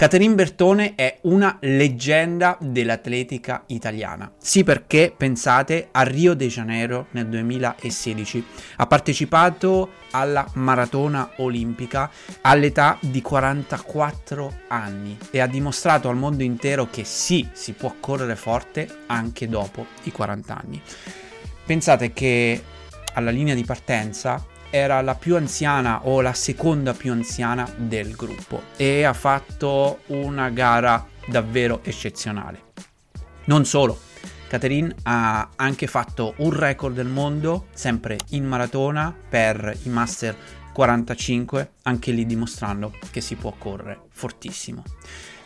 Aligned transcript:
Caterine 0.00 0.32
Bertone 0.34 0.94
è 0.94 1.18
una 1.24 1.58
leggenda 1.60 2.56
dell'atletica 2.58 3.64
italiana. 3.66 4.32
Sì 4.38 4.64
perché, 4.64 5.12
pensate, 5.14 5.88
a 5.90 6.00
Rio 6.04 6.32
de 6.32 6.46
Janeiro 6.46 7.08
nel 7.10 7.26
2016 7.26 8.46
ha 8.76 8.86
partecipato 8.86 9.90
alla 10.12 10.48
maratona 10.54 11.32
olimpica 11.36 12.10
all'età 12.40 12.96
di 13.02 13.20
44 13.20 14.60
anni 14.68 15.18
e 15.30 15.40
ha 15.40 15.46
dimostrato 15.46 16.08
al 16.08 16.16
mondo 16.16 16.44
intero 16.44 16.88
che 16.88 17.04
sì, 17.04 17.46
si 17.52 17.72
può 17.72 17.96
correre 18.00 18.36
forte 18.36 18.88
anche 19.04 19.50
dopo 19.50 19.84
i 20.04 20.12
40 20.12 20.56
anni. 20.58 20.80
Pensate 21.66 22.14
che 22.14 22.64
alla 23.12 23.30
linea 23.30 23.54
di 23.54 23.64
partenza 23.64 24.42
era 24.70 25.00
la 25.02 25.14
più 25.14 25.36
anziana 25.36 26.06
o 26.06 26.20
la 26.20 26.32
seconda 26.32 26.94
più 26.94 27.12
anziana 27.12 27.68
del 27.76 28.12
gruppo 28.12 28.62
e 28.76 29.02
ha 29.02 29.12
fatto 29.12 30.00
una 30.06 30.48
gara 30.50 31.06
davvero 31.26 31.80
eccezionale. 31.82 32.68
Non 33.44 33.64
solo, 33.64 33.98
Catherine 34.48 34.94
ha 35.02 35.50
anche 35.56 35.86
fatto 35.86 36.34
un 36.38 36.52
record 36.52 36.94
del 36.94 37.08
mondo, 37.08 37.66
sempre 37.72 38.16
in 38.30 38.44
maratona, 38.46 39.14
per 39.28 39.76
i 39.82 39.88
Master 39.88 40.36
45, 40.72 41.72
anche 41.82 42.12
lì 42.12 42.24
dimostrando 42.24 42.92
che 43.10 43.20
si 43.20 43.34
può 43.34 43.52
correre 43.58 44.02
fortissimo 44.10 44.84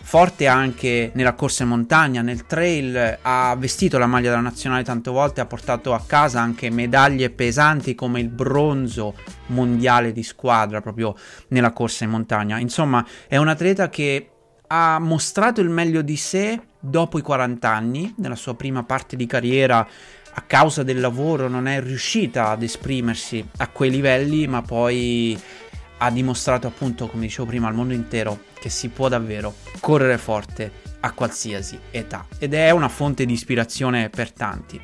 forte 0.05 0.47
anche 0.47 1.11
nella 1.15 1.33
corsa 1.33 1.63
in 1.63 1.71
montagna, 1.71 2.21
nel 2.21 2.47
trail, 2.47 3.19
ha 3.23 3.57
vestito 3.59 3.97
la 3.99 4.07
maglia 4.07 4.29
della 4.29 4.43
nazionale 4.43 4.85
tante 4.85 5.11
volte, 5.11 5.41
ha 5.41 5.47
portato 5.47 5.95
a 5.95 6.05
casa 6.07 6.41
anche 6.41 6.71
medaglie 6.71 7.30
pesanti 7.30 7.95
come 7.95 8.21
il 8.21 8.29
bronzo 8.29 9.15
mondiale 9.47 10.13
di 10.13 10.23
squadra 10.23 10.80
proprio 10.80 11.17
nella 11.49 11.73
corsa 11.73 12.05
in 12.05 12.11
montagna. 12.11 12.59
Insomma, 12.59 13.05
è 13.27 13.39
un 13.39 13.49
atleta 13.49 13.89
che 13.89 14.29
ha 14.69 14.99
mostrato 14.99 15.61
il 15.61 15.71
meglio 15.71 16.03
di 16.03 16.16
sé 16.16 16.61
dopo 16.79 17.19
i 17.19 17.23
40 17.23 17.69
anni, 17.69 18.15
nella 18.19 18.37
sua 18.37 18.55
prima 18.55 18.83
parte 18.85 19.16
di 19.16 19.27
carriera 19.27 19.89
a 20.37 20.41
causa 20.43 20.83
del 20.83 21.01
lavoro 21.01 21.49
non 21.49 21.66
è 21.66 21.80
riuscita 21.80 22.51
ad 22.51 22.63
esprimersi 22.63 23.46
a 23.59 23.68
quei 23.68 23.91
livelli, 23.91 24.46
ma 24.46 24.63
poi 24.63 25.41
ha 25.99 26.11
dimostrato 26.11 26.66
appunto, 26.66 27.07
come 27.07 27.27
dicevo 27.27 27.46
prima, 27.46 27.68
al 27.68 27.74
mondo 27.74 27.95
intero 27.95 28.52
che 28.65 28.70
si 28.70 28.88
può 28.88 29.10
davvero 29.10 29.57
correre 29.79 30.16
forte 30.16 30.73
a 31.01 31.12
qualsiasi 31.12 31.79
età 31.90 32.26
ed 32.38 32.54
è 32.54 32.71
una 32.71 32.88
fonte 32.88 33.26
di 33.26 33.34
ispirazione 33.34 34.09
per 34.09 34.32
tanti. 34.32 34.80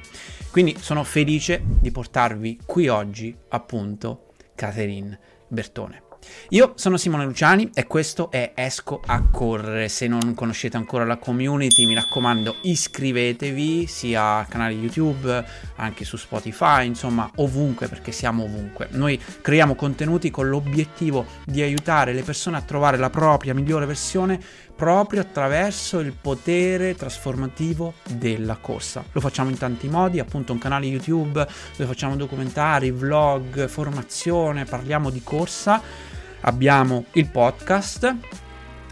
Quindi 0.50 0.77
sono 0.78 1.03
felice 1.03 1.62
di 1.64 1.91
portarvi 1.91 2.61
qui 2.67 2.89
oggi 2.89 3.34
appunto 3.48 4.34
Catherine 4.55 5.19
Bertone. 5.48 6.09
Io 6.50 6.73
sono 6.77 6.97
Simone 6.97 7.25
Luciani 7.25 7.70
e 7.75 7.86
questo 7.86 8.31
è 8.31 8.53
Esco 8.55 9.00
a 9.05 9.23
correre. 9.31 9.89
Se 9.89 10.06
non 10.06 10.34
conoscete 10.34 10.77
ancora 10.77 11.05
la 11.05 11.17
community, 11.17 11.87
mi 11.87 11.95
raccomando, 11.95 12.56
iscrivetevi 12.62 13.87
sia 13.87 14.39
al 14.39 14.48
canale 14.48 14.75
YouTube, 14.75 15.45
anche 15.77 16.05
su 16.05 16.17
Spotify, 16.17 16.87
insomma, 16.87 17.31
ovunque 17.37 17.89
perché 17.89 18.12
siamo 18.12 18.45
ovunque. 18.45 18.89
Noi 18.91 19.20
creiamo 19.41 19.75
contenuti 19.75 20.31
con 20.31 20.48
l'obiettivo 20.48 21.27
di 21.45 21.62
aiutare 21.62 22.12
le 22.12 22.22
persone 22.22 22.56
a 22.56 22.62
trovare 22.62 22.97
la 22.97 23.11
propria 23.11 23.55
migliore 23.55 23.87
versione 23.87 24.41
proprio 24.81 25.20
attraverso 25.20 25.98
il 25.98 26.15
potere 26.19 26.94
trasformativo 26.94 27.94
della 28.09 28.56
corsa. 28.56 29.05
Lo 29.12 29.20
facciamo 29.20 29.50
in 29.50 29.59
tanti 29.59 29.89
modi, 29.89 30.20
appunto 30.20 30.55
un 30.55 30.59
canale 30.59 30.87
YouTube 30.87 31.47
dove 31.77 31.84
facciamo 31.84 32.17
documentari, 32.17 32.91
vlog, 32.91 33.69
formazione, 33.69 34.65
parliamo 34.65 35.11
di 35.11 35.22
corsa 35.22 35.83
abbiamo 36.41 37.07
il 37.13 37.27
podcast 37.29 38.15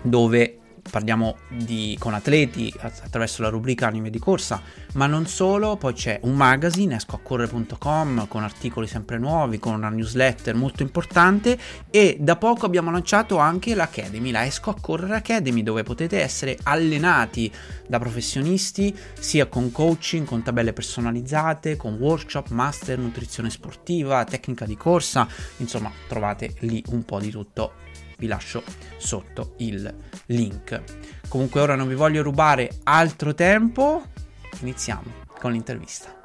dove 0.02 0.57
parliamo 0.90 1.36
di, 1.48 1.96
con 1.98 2.14
atleti 2.14 2.72
attraverso 2.80 3.42
la 3.42 3.48
rubrica 3.48 3.86
anime 3.86 4.10
di 4.10 4.18
corsa, 4.18 4.60
ma 4.94 5.06
non 5.06 5.26
solo, 5.26 5.76
poi 5.76 5.92
c'è 5.92 6.20
un 6.22 6.34
magazine, 6.34 6.96
escoaccorrere.com, 6.96 8.28
con 8.28 8.42
articoli 8.42 8.86
sempre 8.86 9.18
nuovi, 9.18 9.58
con 9.58 9.74
una 9.74 9.88
newsletter 9.88 10.54
molto 10.54 10.82
importante 10.82 11.58
e 11.90 12.16
da 12.20 12.36
poco 12.36 12.66
abbiamo 12.66 12.90
lanciato 12.90 13.38
anche 13.38 13.74
l'Academy, 13.74 14.30
la 14.30 14.44
Esco 14.44 14.70
a 14.70 14.76
Correre 14.80 15.16
Academy, 15.16 15.62
dove 15.62 15.82
potete 15.82 16.20
essere 16.20 16.58
allenati 16.62 17.52
da 17.86 17.98
professionisti 17.98 18.94
sia 19.18 19.46
con 19.46 19.72
coaching, 19.72 20.26
con 20.26 20.42
tabelle 20.42 20.72
personalizzate, 20.72 21.76
con 21.76 21.94
workshop, 21.94 22.48
master, 22.48 22.98
nutrizione 22.98 23.50
sportiva, 23.50 24.24
tecnica 24.24 24.64
di 24.64 24.76
corsa, 24.76 25.26
insomma 25.58 25.90
trovate 26.06 26.54
lì 26.60 26.82
un 26.88 27.04
po' 27.04 27.20
di 27.20 27.30
tutto 27.30 27.86
vi 28.18 28.26
lascio 28.26 28.62
sotto 28.96 29.54
il 29.58 29.92
link. 30.26 30.82
Comunque 31.28 31.60
ora 31.60 31.74
non 31.74 31.88
vi 31.88 31.94
voglio 31.94 32.22
rubare 32.22 32.70
altro 32.84 33.34
tempo, 33.34 34.02
iniziamo 34.60 35.26
con 35.38 35.52
l'intervista. 35.52 36.17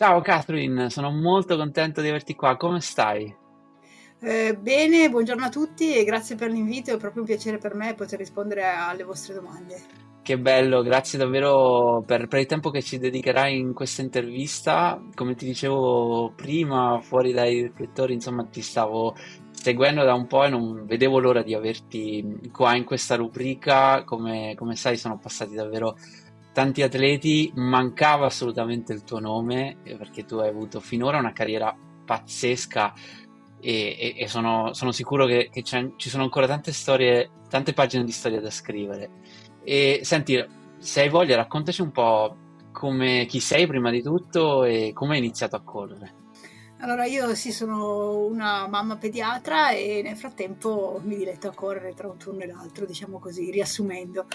Ciao 0.00 0.22
Catherine, 0.22 0.88
sono 0.88 1.10
molto 1.10 1.58
contento 1.58 2.00
di 2.00 2.08
averti 2.08 2.34
qua, 2.34 2.56
come 2.56 2.80
stai? 2.80 3.36
Eh, 4.22 4.56
bene, 4.58 5.10
buongiorno 5.10 5.44
a 5.44 5.50
tutti 5.50 5.94
e 5.94 6.04
grazie 6.04 6.36
per 6.36 6.50
l'invito, 6.50 6.94
è 6.94 6.96
proprio 6.96 7.20
un 7.20 7.28
piacere 7.28 7.58
per 7.58 7.74
me 7.74 7.92
poter 7.92 8.18
rispondere 8.18 8.64
alle 8.64 9.02
vostre 9.02 9.34
domande. 9.34 9.78
Che 10.22 10.38
bello, 10.38 10.80
grazie 10.80 11.18
davvero 11.18 12.02
per, 12.06 12.28
per 12.28 12.40
il 12.40 12.46
tempo 12.46 12.70
che 12.70 12.80
ci 12.80 12.96
dedicherai 12.96 13.58
in 13.58 13.74
questa 13.74 14.00
intervista. 14.00 14.98
Come 15.14 15.34
ti 15.34 15.44
dicevo 15.44 16.32
prima, 16.34 16.98
fuori 17.02 17.32
dai 17.32 17.60
riflettori, 17.60 18.14
insomma, 18.14 18.46
ti 18.46 18.62
stavo 18.62 19.14
seguendo 19.50 20.02
da 20.02 20.14
un 20.14 20.26
po' 20.26 20.44
e 20.44 20.48
non 20.48 20.86
vedevo 20.86 21.18
l'ora 21.18 21.42
di 21.42 21.52
averti 21.52 22.48
qua 22.50 22.74
in 22.74 22.84
questa 22.84 23.16
rubrica. 23.16 24.02
Come, 24.04 24.54
come 24.56 24.76
sai, 24.76 24.96
sono 24.96 25.18
passati 25.18 25.54
davvero 25.54 25.94
tanti 26.60 26.82
atleti, 26.82 27.50
mancava 27.54 28.26
assolutamente 28.26 28.92
il 28.92 29.02
tuo 29.02 29.18
nome 29.18 29.78
eh, 29.82 29.96
perché 29.96 30.26
tu 30.26 30.36
hai 30.36 30.50
avuto 30.50 30.78
finora 30.78 31.16
una 31.16 31.32
carriera 31.32 31.74
pazzesca 32.04 32.92
e, 33.58 33.96
e, 33.98 34.14
e 34.18 34.28
sono, 34.28 34.74
sono, 34.74 34.92
sicuro 34.92 35.24
che, 35.24 35.48
che 35.50 35.62
ci 35.62 36.08
sono 36.10 36.22
ancora 36.22 36.46
tante 36.46 36.72
storie, 36.72 37.30
tante 37.48 37.72
pagine 37.72 38.04
di 38.04 38.12
storia 38.12 38.42
da 38.42 38.50
scrivere. 38.50 39.08
E 39.64 40.00
senti, 40.02 40.44
se 40.76 41.00
hai 41.00 41.08
voglia, 41.08 41.36
raccontaci 41.36 41.80
un 41.80 41.92
po' 41.92 42.36
come, 42.72 43.24
chi 43.26 43.40
sei 43.40 43.66
prima 43.66 43.90
di 43.90 44.02
tutto 44.02 44.64
e 44.64 44.90
come 44.92 45.14
hai 45.14 45.20
iniziato 45.20 45.56
a 45.56 45.62
correre. 45.62 46.12
Allora, 46.80 47.06
io 47.06 47.34
sì, 47.34 47.52
sono 47.52 48.18
una 48.18 48.66
mamma 48.66 48.96
pediatra 48.96 49.70
e 49.70 50.02
nel 50.04 50.16
frattempo 50.16 51.00
mi 51.04 51.16
diletto 51.16 51.48
a 51.48 51.54
correre 51.54 51.94
tra 51.94 52.08
un 52.08 52.18
turno 52.18 52.42
e 52.42 52.46
l'altro, 52.48 52.84
diciamo 52.84 53.18
così, 53.18 53.50
riassumendo. 53.50 54.26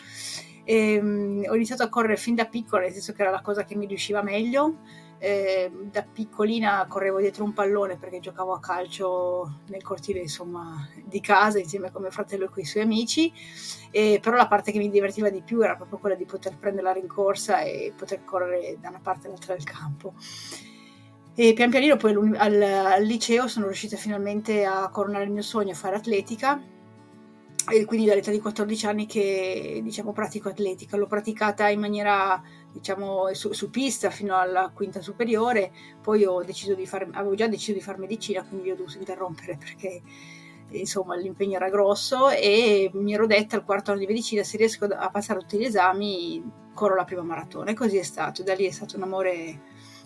E, 0.65 0.99
um, 0.99 1.43
ho 1.47 1.55
iniziato 1.55 1.83
a 1.83 1.89
correre 1.89 2.17
fin 2.17 2.35
da 2.35 2.45
piccola, 2.45 2.81
nel 2.81 2.91
senso 2.91 3.13
che 3.13 3.21
era 3.21 3.31
la 3.31 3.41
cosa 3.41 3.63
che 3.63 3.75
mi 3.75 3.85
riusciva 3.85 4.21
meglio. 4.21 4.79
Eh, 5.17 5.71
da 5.89 6.03
piccolina 6.03 6.85
correvo 6.89 7.19
dietro 7.19 7.45
un 7.45 7.53
pallone 7.53 7.97
perché 7.97 8.19
giocavo 8.19 8.51
a 8.51 8.59
calcio 8.59 9.61
nel 9.69 9.81
cortile 9.81 10.19
insomma, 10.19 10.87
di 11.05 11.21
casa 11.21 11.57
insieme 11.57 11.89
con 11.89 12.01
mio 12.01 12.11
fratello 12.11 12.45
e 12.45 12.49
con 12.49 12.61
i 12.61 12.65
suoi 12.65 12.83
amici, 12.83 13.31
e, 13.91 14.19
però 14.21 14.35
la 14.35 14.47
parte 14.47 14.73
che 14.73 14.77
mi 14.77 14.89
divertiva 14.89 15.29
di 15.29 15.41
più 15.41 15.61
era 15.61 15.77
proprio 15.77 15.99
quella 15.99 16.15
di 16.15 16.25
poter 16.25 16.57
prendere 16.57 16.85
la 16.85 16.91
rincorsa 16.91 17.61
e 17.61 17.93
poter 17.95 18.25
correre 18.25 18.77
da 18.79 18.89
una 18.89 18.99
parte 19.01 19.27
all'altra 19.27 19.55
del 19.55 19.63
campo. 19.63 20.13
E 21.33 21.53
pian 21.53 21.69
pianino 21.69 21.95
poi 21.95 22.13
al, 22.37 22.61
al 22.61 23.03
liceo 23.03 23.47
sono 23.47 23.65
riuscita 23.65 23.97
finalmente 23.97 24.65
a 24.65 24.89
coronare 24.89 25.23
il 25.23 25.31
mio 25.31 25.41
sogno, 25.41 25.73
fare 25.73 25.95
atletica 25.95 26.61
e 27.67 27.85
quindi 27.85 28.05
dall'età 28.05 28.31
di 28.31 28.39
14 28.39 28.85
anni 28.85 29.05
che 29.05 29.79
diciamo 29.83 30.11
pratico 30.11 30.49
atletica, 30.49 30.97
l'ho 30.97 31.07
praticata 31.07 31.69
in 31.69 31.79
maniera 31.79 32.41
diciamo 32.71 33.33
su, 33.33 33.53
su, 33.53 33.69
pista 33.69 34.09
fino 34.09 34.35
alla 34.37 34.71
quinta 34.73 35.01
superiore, 35.01 35.71
poi 36.01 36.25
ho 36.25 36.43
deciso 36.43 36.75
di 36.75 36.85
fare, 36.85 37.07
avevo 37.11 37.35
già 37.35 37.47
deciso 37.47 37.73
di 37.73 37.81
fare 37.81 37.97
medicina, 37.97 38.43
quindi 38.43 38.71
ho 38.71 38.75
dovuto 38.75 38.97
interrompere 38.97 39.57
perché 39.57 40.01
insomma 40.69 41.15
l'impegno 41.15 41.55
era 41.55 41.69
grosso 41.69 42.29
e 42.29 42.89
mi 42.93 43.13
ero 43.13 43.27
detta 43.27 43.55
al 43.55 43.63
quarto 43.63 43.91
anno 43.91 43.99
di 43.99 44.07
medicina 44.07 44.43
se 44.43 44.57
riesco 44.57 44.85
a 44.85 45.09
passare 45.09 45.39
tutti 45.39 45.57
gli 45.57 45.63
esami 45.63 46.43
corro 46.73 46.95
la 46.95 47.05
prima 47.05 47.21
maratona 47.21 47.71
e 47.71 47.73
così 47.73 47.97
è 47.97 48.03
stato, 48.03 48.43
da 48.43 48.53
lì 48.53 48.65
è 48.65 48.71
stato 48.71 48.97
un 48.97 49.03
amore 49.03 49.61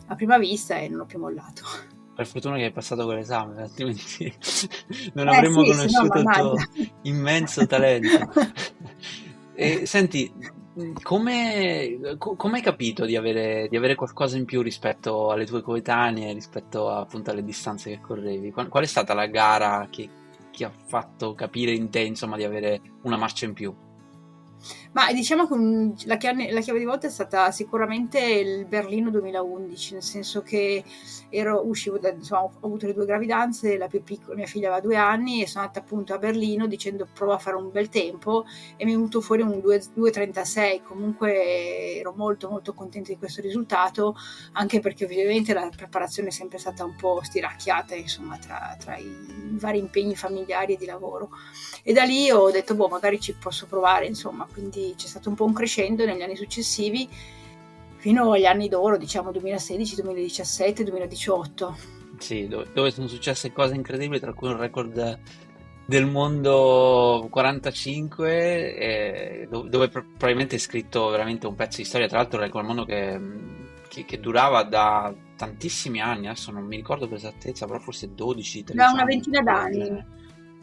a 0.08 0.16
prima 0.16 0.38
vista 0.38 0.78
e 0.78 0.88
non 0.88 1.02
ho 1.02 1.06
più 1.06 1.20
mollato. 1.20 1.98
Per 2.19 2.27
fortuna 2.27 2.57
che 2.57 2.66
hai 2.66 2.71
passato 2.74 3.06
quell'esame, 3.06 3.62
altrimenti 3.62 4.30
non 5.16 5.30
eh, 5.30 5.38
avremmo 5.38 5.63
sì, 5.63 5.71
conosciuto 5.71 6.18
il 6.18 6.25
tuo 6.25 6.54
immenso 7.04 7.66
talento. 7.66 8.30
e, 9.56 9.86
senti, 9.86 10.30
come, 11.01 12.18
come, 12.18 12.57
hai 12.57 12.62
capito 12.62 13.06
di 13.06 13.16
avere, 13.16 13.69
di 13.69 13.77
avere, 13.77 13.95
qualcosa 13.95 14.36
in 14.36 14.44
più 14.44 14.62
rispetto 14.62 15.31
alle 15.31 15.45
tue 15.45 15.62
coetanee, 15.62 16.33
rispetto 16.33 16.89
appunto 16.89 17.31
alle 17.31 17.45
distanze 17.45 17.89
che 17.89 18.01
correvi? 18.01 18.51
Qual, 18.51 18.68
qual 18.68 18.83
è 18.83 18.88
stata 18.88 19.13
la 19.13 19.27
gara 19.27 19.88
che, 19.89 20.10
che 20.51 20.66
ha 20.66 20.71
fatto 20.88 21.33
capire 21.36 21.71
in 21.71 21.89
te 21.89 22.01
insomma, 22.01 22.36
di 22.36 22.44
avere 22.44 22.81
una 23.04 23.16
marcia 23.16 23.45
in 23.45 23.54
più? 23.54 23.74
Ma 24.92 25.14
diciamo 25.14 25.48
che 25.48 26.08
la, 26.08 26.18
chiave, 26.18 26.52
la 26.52 26.62
chiave 26.62 26.80
di 26.80 26.86
volta 26.86 27.06
è 27.06 27.12
stata 27.12 27.52
sicuramente 27.52 28.20
il 28.20 28.66
Berlino 28.66 29.12
2011, 29.12 29.94
nel 29.94 30.02
senso 30.02 30.42
che 30.42 30.84
ero, 31.30 31.62
uscivo 31.68 32.00
da, 32.00 32.10
insomma, 32.10 32.42
ho 32.42 32.52
avuto 32.62 32.88
le 32.88 32.94
due 32.94 33.06
gravidanze, 33.06 33.78
la 33.78 33.88
più 33.88 34.02
piccola, 34.02 34.36
mia 34.36 34.48
figlia 34.48 34.68
aveva 34.68 34.82
due 34.82 34.96
anni 34.96 35.44
e 35.44 35.48
sono 35.48 35.66
andata 35.66 35.82
appunto 35.82 36.16
a 36.16 36.18
Berlino 36.18 36.66
dicendo 36.66 37.08
provo 37.14 37.34
a 37.34 37.38
fare 37.38 37.56
un 37.56 37.70
bel 37.72 37.88
tempo 37.90 38.46
e 38.78 38.86
mi 38.86 38.94
è 38.94 38.96
venuto 38.96 39.22
fuori 39.22 39.44
un 39.44 39.62
2,36, 39.64 40.82
comunque 40.82 41.98
ero 41.98 42.14
molto 42.16 42.50
molto 42.50 42.74
contenta 42.74 43.12
di 43.12 43.20
questo 43.20 43.42
risultato, 43.42 44.16
anche 44.54 44.80
perché 44.80 45.06
ovviamente 45.06 45.54
la 45.54 45.70
preparazione 45.74 46.30
è 46.30 46.32
sempre 46.32 46.58
stata 46.58 46.84
un 46.84 46.96
po' 46.96 47.22
stiracchiata 47.22 47.94
insomma 47.94 48.40
tra, 48.40 48.76
tra 48.80 48.98
i 48.98 49.16
vari 49.52 49.78
impegni 49.78 50.16
familiari 50.16 50.74
e 50.74 50.78
di 50.78 50.86
lavoro. 50.86 51.30
E 51.84 51.94
da 51.94 52.04
lì 52.04 52.32
ho 52.32 52.50
detto 52.50 52.74
boh 52.74 52.88
magari 52.88 53.20
ci 53.20 53.36
posso 53.36 53.68
provare 53.68 54.08
insomma, 54.08 54.48
quindi 54.52 54.79
c'è 54.96 55.08
stato 55.08 55.30
un 55.30 55.36
po' 55.36 55.46
un 55.46 55.54
crescendo 55.54 56.06
negli 56.06 56.22
anni 56.22 56.36
successivi 56.36 57.08
fino 58.00 58.31
agli 58.31 58.46
anni 58.46 58.70
d'oro, 58.70 58.98
diciamo 58.98 59.31
2016, 59.31 59.96
2017, 59.96 60.84
2018. 60.84 61.78
Sì, 62.18 62.48
dove, 62.48 62.68
dove 62.74 62.92
sono 62.92 63.08
successe 63.08 63.52
cose 63.52 63.76
incredibili, 63.76 64.20
tra 64.20 64.34
cui 64.34 64.50
un 64.50 64.58
record 64.58 65.20
del 65.86 66.06
mondo 66.06 67.28
45, 67.30 68.76
eh, 68.76 69.48
dove, 69.50 69.70
dove, 69.70 69.90
probabilmente 69.90 70.56
è 70.56 70.60
scritto 70.60 71.10
veramente 71.10 71.48
un 71.48 71.56
pezzo 71.56 71.78
di 71.78 71.84
storia, 71.84 72.08
tra 72.08 72.20
l'altro 72.20 72.40
era 72.40 72.50
quel 72.50 72.64
mondo 72.64 72.86
che, 72.86 73.20
che, 73.88 74.06
che, 74.06 74.20
durava 74.20 74.64
da 74.64 75.14
tantissimi 75.36 76.00
anni, 76.00 76.28
adesso 76.28 76.52
non 76.52 76.66
mi 76.66 76.76
ricordo 76.76 77.08
per 77.08 77.18
esattezza, 77.18 77.66
però 77.66 77.80
forse 77.80 78.14
12, 78.14 78.64
13 78.66 78.86
Da 78.86 78.92
una 78.92 79.04
ventina 79.04 79.42
d'anni. 79.42 80.18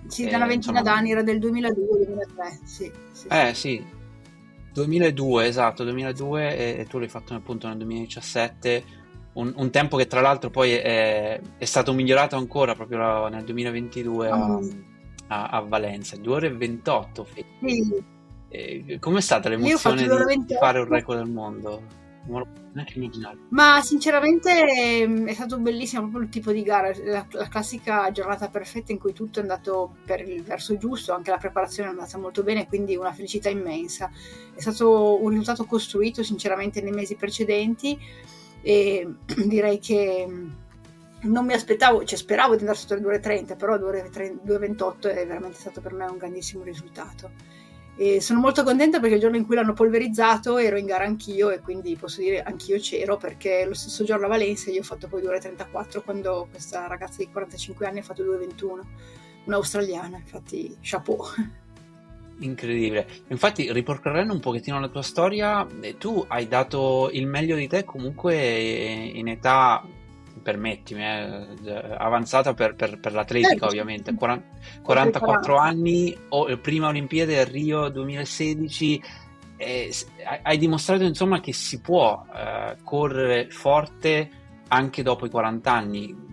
Sì, 0.07 0.29
da 0.29 0.37
una 0.37 0.47
ventina 0.47 0.79
insomma, 0.79 0.83
d'anni, 0.83 1.11
era 1.11 1.23
del 1.23 1.39
2002-2003, 1.39 2.65
sì, 2.65 2.93
sì. 3.11 3.27
Eh 3.29 3.53
sì, 3.55 3.85
2002, 4.81 5.47
esatto, 5.47 5.85
2002 5.85 6.57
e, 6.57 6.81
e 6.81 6.87
tu 6.87 6.99
l'hai 6.99 7.09
fatto 7.09 7.35
appunto 7.35 7.67
nel 7.69 7.77
2017, 7.79 8.85
un, 9.35 9.53
un, 9.57 9.71
tempo 9.71 9.97
che 9.97 10.07
tra 10.07 10.21
l'altro 10.21 10.51
poi 10.51 10.73
è, 10.73 11.41
è, 11.59 11.65
stato 11.65 11.93
migliorato 11.93 12.37
ancora 12.37 12.75
proprio 12.75 13.29
nel 13.29 13.45
2022 13.45 14.29
a, 14.29 14.37
mm. 14.37 14.69
a, 15.29 15.47
a 15.49 15.61
Valenza, 15.61 16.17
2 16.17 16.35
ore 16.35 16.47
e 16.47 16.53
28. 16.53 17.27
Sì. 17.35 18.05
E, 18.49 18.99
com'è 19.01 19.21
stata 19.21 19.49
l'emozione 19.49 20.03
di 20.03 20.55
fare 20.59 20.79
un 20.79 20.89
record 20.89 21.19
del 21.23 21.31
mondo? 21.31 22.05
Ma 23.51 23.81
sinceramente 23.83 24.51
ehm, 24.51 25.27
è 25.27 25.35
stato 25.35 25.59
bellissimo 25.59 26.03
proprio 26.03 26.23
il 26.23 26.29
tipo 26.29 26.53
di 26.53 26.63
gara, 26.63 26.93
la, 27.05 27.27
la, 27.31 27.49
classica 27.49 28.11
giornata 28.11 28.49
perfetta 28.49 28.93
in 28.93 28.99
cui 28.99 29.13
tutto 29.13 29.39
è 29.39 29.43
andato 29.43 29.97
per 30.05 30.21
il 30.21 30.43
verso 30.43 30.77
giusto, 30.77 31.13
anche 31.13 31.31
la 31.31 31.39
preparazione 31.39 31.89
è 31.89 31.93
andata 31.93 32.19
molto 32.19 32.43
bene, 32.43 32.67
quindi 32.67 32.97
una 32.97 33.13
felicità 33.13 33.49
immensa. 33.49 34.11
È 34.55 34.61
stato 34.61 35.23
un 35.23 35.29
risultato 35.29 35.65
costruito 35.65 36.23
sinceramente 36.23 36.83
nei 36.83 36.93
mesi 36.93 37.15
precedenti 37.15 37.99
e 38.61 39.15
direi 39.47 39.79
che 39.79 40.27
mm, 40.29 40.51
non 41.23 41.47
mi 41.47 41.53
aspettavo, 41.53 42.05
cioè 42.05 42.19
speravo 42.19 42.55
di 42.55 42.61
andare 42.61 42.79
sotto 42.79 42.95
le 42.95 43.21
2.30, 43.21 43.57
però 43.57 43.77
2.28 43.77 45.15
è 45.15 45.27
veramente 45.27 45.59
stato 45.59 45.81
per 45.81 45.93
me 45.93 46.05
un 46.05 46.19
grandissimo 46.19 46.63
risultato. 46.63 47.31
E 47.99 48.21
sono 48.21 48.41
molto 48.41 48.63
contenta 48.63 49.01
perché 49.01 49.15
il 49.15 49.21
giorno 49.21 49.39
in 49.39 49.47
cui 49.47 49.55
l'hanno 49.55 49.73
polverizzato 49.73 50.59
ero 50.59 50.77
in 50.77 50.85
gara 50.85 51.05
anch'io 51.05 51.51
e 51.51 51.61
quindi 51.61 51.97
posso 51.97 52.21
dire 52.21 52.43
anch'io 52.43 52.79
c'ero 52.79 53.17
perché 53.17 53.65
lo 53.65 53.73
stesso 53.73 54.05
giorno 54.05 54.27
a 54.27 54.29
Valencia 54.29 54.71
io 54.71 54.81
ho 54.81 54.85
fatto 54.85 55.09
poi 55.09 55.23
2 55.23 55.31
ore 55.31 55.41
34 55.41 56.03
quando 56.03 56.47
questa 56.51 56.87
ragazza 56.87 57.19
di 57.19 57.31
45 57.31 57.87
anni 57.87 58.01
ha 58.01 58.03
fatto 58.03 58.23
2.21, 58.23 58.81
un'australiana, 59.47 60.19
infatti 60.19 60.77
chapeau. 60.83 61.25
Incredibile. 62.39 63.07
Infatti, 63.29 63.73
ripercorrendo 63.73 64.35
un 64.35 64.41
pochettino 64.41 64.79
la 64.79 64.89
tua 64.89 65.01
storia, 65.01 65.67
eh, 65.81 65.97
tu 65.97 66.23
hai 66.29 66.47
dato 66.47 67.09
il 67.13 67.27
meglio 67.27 67.57
di 67.57 67.67
te 67.67 67.85
comunque 67.85 68.35
in 68.37 69.29
età 69.29 69.83
permettimi, 70.47 71.03
eh, 71.03 71.97
avanzata 71.99 72.55
per, 72.55 72.77
per, 72.77 73.01
per 73.01 73.13
l'atletica 73.13 73.51
certo. 73.51 73.67
ovviamente, 73.67 74.15
40, 74.15 74.47
44 74.81 75.57
anni, 75.57 76.17
o, 76.29 76.57
prima 76.59 76.87
Olimpiadi 76.87 77.35
a 77.35 77.43
Rio 77.43 77.89
2016, 77.89 79.03
eh, 79.57 79.93
hai 80.45 80.57
dimostrato 80.57 81.03
insomma 81.03 81.41
che 81.41 81.53
si 81.53 81.81
può 81.81 82.25
eh, 82.33 82.77
correre 82.85 83.51
forte 83.51 84.31
anche 84.69 85.03
dopo 85.03 85.27
i 85.27 85.31
40 85.31 85.73
anni. 85.73 86.25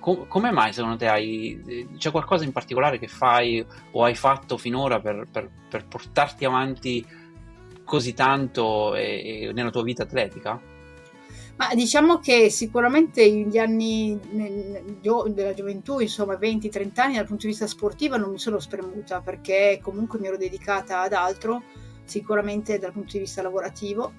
Com- 0.00 0.26
come 0.26 0.50
mai 0.50 0.72
secondo 0.72 0.96
te 0.96 1.06
hai, 1.06 1.86
c'è 1.96 2.10
qualcosa 2.10 2.42
in 2.42 2.50
particolare 2.50 2.98
che 2.98 3.06
fai 3.06 3.64
o 3.92 4.02
hai 4.02 4.16
fatto 4.16 4.56
finora 4.56 4.98
per, 4.98 5.28
per, 5.30 5.48
per 5.68 5.86
portarti 5.86 6.44
avanti 6.44 7.06
così 7.84 8.14
tanto 8.14 8.96
e, 8.96 9.44
e 9.48 9.52
nella 9.52 9.70
tua 9.70 9.84
vita 9.84 10.02
atletica? 10.02 10.60
Ma 11.60 11.74
diciamo 11.74 12.20
che 12.20 12.48
sicuramente 12.48 13.30
gli 13.30 13.58
anni 13.58 14.18
della 14.30 15.52
gioventù, 15.52 15.98
insomma 15.98 16.32
20-30 16.32 16.90
anni 16.94 17.16
dal 17.16 17.26
punto 17.26 17.42
di 17.42 17.48
vista 17.48 17.66
sportivo 17.66 18.16
non 18.16 18.30
mi 18.30 18.38
sono 18.38 18.58
spremuta 18.58 19.20
perché 19.20 19.78
comunque 19.82 20.18
mi 20.18 20.28
ero 20.28 20.38
dedicata 20.38 21.02
ad 21.02 21.12
altro, 21.12 21.62
sicuramente 22.04 22.78
dal 22.78 22.92
punto 22.92 23.12
di 23.12 23.18
vista 23.18 23.42
lavorativo 23.42 24.10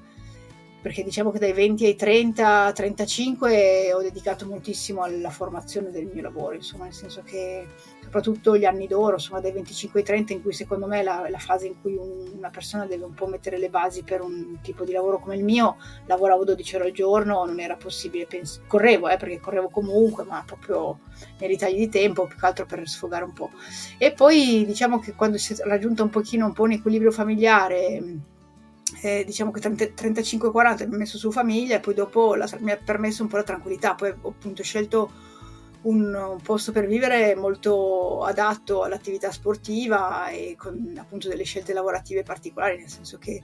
perché 0.84 1.04
diciamo 1.04 1.32
che 1.32 1.40
dai 1.40 1.54
20 1.54 1.86
ai 1.86 1.96
30, 1.96 2.74
35 2.74 3.92
ho 3.94 4.02
dedicato 4.02 4.46
moltissimo 4.46 5.02
alla 5.02 5.32
formazione 5.32 5.90
del 5.90 6.12
mio 6.14 6.22
lavoro, 6.22 6.54
insomma, 6.54 6.84
nel 6.84 6.94
senso 6.94 7.24
che 7.24 7.68
soprattutto 8.12 8.58
gli 8.58 8.66
anni 8.66 8.88
d'oro, 8.88 9.14
insomma, 9.14 9.40
dai 9.40 9.54
25 9.54 10.02
ai 10.02 10.06
30, 10.06 10.34
in 10.34 10.42
cui 10.42 10.52
secondo 10.52 10.86
me 10.86 11.02
la, 11.02 11.26
la 11.30 11.38
fase 11.38 11.68
in 11.68 11.80
cui 11.80 11.96
un, 11.96 12.30
una 12.36 12.50
persona 12.50 12.86
deve 12.86 13.06
un 13.06 13.14
po' 13.14 13.26
mettere 13.26 13.58
le 13.58 13.70
basi 13.70 14.04
per 14.04 14.20
un 14.20 14.60
tipo 14.62 14.84
di 14.84 14.92
lavoro 14.92 15.20
come 15.20 15.38
il 15.38 15.46
mio, 15.46 15.78
lavoravo 16.08 16.44
12 16.44 16.76
ore 16.76 16.86
al 16.88 16.92
giorno, 16.92 17.46
non 17.46 17.62
era 17.62 17.78
possibile, 17.78 18.26
pens- 18.26 18.60
correvo, 18.68 19.08
eh, 19.08 19.16
perché 19.16 19.40
correvo 19.40 19.70
comunque, 19.70 20.26
ma 20.26 20.44
proprio 20.46 21.00
nei 21.40 21.48
ritagli 21.48 21.78
di 21.78 21.88
tempo, 21.88 22.28
più 22.28 22.38
che 22.38 22.46
altro 22.46 22.66
per 22.66 22.86
sfogare 22.86 23.24
un 23.24 23.32
po'. 23.32 23.52
E 23.98 24.12
poi 24.12 24.66
diciamo 24.66 25.00
che 25.00 25.14
quando 25.14 25.38
si 25.38 25.54
è 25.54 25.56
raggiunto 25.64 26.04
un 26.04 26.10
pochino 26.10 26.46
un 26.46 26.52
po' 26.52 26.64
un 26.64 26.74
equilibrio 26.74 27.12
familiare, 27.12 28.04
eh, 29.04 29.24
diciamo 29.26 29.52
che 29.52 29.62
35-40 29.62 30.86
mi 30.90 30.96
ho 30.96 30.98
messo 30.98 31.18
su 31.18 31.32
famiglia 31.32 31.78
e 31.78 31.80
poi 31.80 31.94
dopo 31.94 32.36
la, 32.36 32.50
mi 32.60 32.72
ha 32.72 32.78
permesso 32.84 33.24
un 33.24 33.30
po' 33.30 33.38
la 33.38 33.44
tranquillità, 33.44 33.96
poi 33.96 34.14
ho 34.22 34.28
appunto 34.28 34.64
scelto 34.64 35.30
un, 35.84 36.38
posto 36.44 36.72
per 36.72 36.88
vivere 36.88 37.36
molto 37.36 38.24
adatto 38.24 38.84
all'attività 38.84 39.32
sportiva 39.32 40.30
e 40.30 40.56
con 40.58 40.96
appunto 40.98 41.28
delle 41.28 41.44
scelte 41.44 41.74
lavorative 41.74 42.24
particolari, 42.24 42.78
nel 42.78 42.90
senso 42.90 43.18
che 43.18 43.42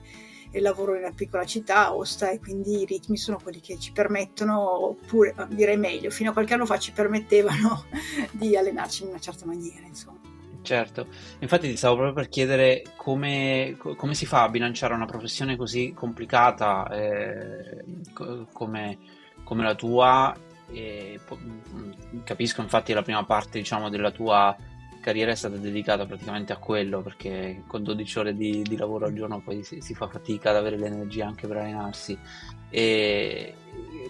lavoro 0.52 0.94
in 0.94 1.02
una 1.02 1.12
piccola 1.12 1.44
città, 1.44 1.94
Osta, 1.94 2.30
e 2.30 2.38
quindi 2.38 2.82
i 2.82 2.86
ritmi 2.86 3.16
sono 3.16 3.38
quelli 3.42 3.60
che 3.60 3.78
ci 3.78 3.92
permettono, 3.92 4.86
oppure 4.86 5.34
direi 5.50 5.76
meglio, 5.76 6.10
fino 6.10 6.30
a 6.30 6.32
qualche 6.32 6.54
anno 6.54 6.66
fa 6.66 6.78
ci 6.78 6.92
permettevano 6.92 7.84
di 8.32 8.56
allenarci 8.56 9.02
in 9.02 9.10
una 9.10 9.20
certa 9.20 9.44
maniera, 9.44 9.86
insomma. 9.86 10.16
Certo, 10.60 11.06
infatti 11.38 11.68
ti 11.68 11.76
stavo 11.76 11.94
proprio 11.94 12.14
per 12.14 12.28
chiedere 12.28 12.82
come, 12.96 13.76
come 13.78 14.14
si 14.14 14.26
fa 14.26 14.42
a 14.42 14.48
bilanciare 14.48 14.92
una 14.92 15.06
professione 15.06 15.56
così 15.56 15.92
complicata 15.94 16.88
eh, 16.90 17.84
come, 18.52 18.98
come, 19.44 19.62
la 19.62 19.74
tua. 19.74 20.36
E, 20.70 21.18
mm, 21.34 22.20
capisco 22.24 22.60
infatti 22.60 22.92
la 22.92 23.02
prima 23.02 23.24
parte 23.24 23.58
diciamo, 23.58 23.88
della 23.88 24.10
tua 24.10 24.56
carriera 25.00 25.30
è 25.30 25.36
stata 25.36 25.56
dedicata 25.56 26.06
praticamente 26.06 26.52
a 26.52 26.56
quello 26.56 27.00
perché 27.00 27.62
con 27.66 27.82
12 27.82 28.18
ore 28.18 28.36
di, 28.36 28.62
di 28.62 28.76
lavoro 28.76 29.06
al 29.06 29.14
giorno 29.14 29.40
poi 29.40 29.62
si, 29.62 29.80
si, 29.80 29.94
fa 29.94 30.08
fatica 30.08 30.50
ad 30.50 30.56
avere 30.56 30.76
l'energia 30.76 31.26
anche 31.26 31.46
per 31.46 31.58
allenarsi. 31.58 32.18
E 32.70 33.54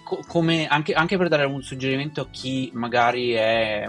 co- 0.02 0.22
come, 0.26 0.66
anche, 0.66 0.94
anche 0.94 1.16
per 1.16 1.28
dare 1.28 1.44
un 1.44 1.62
suggerimento 1.62 2.22
a 2.22 2.28
chi 2.30 2.70
magari 2.74 3.32
è 3.32 3.88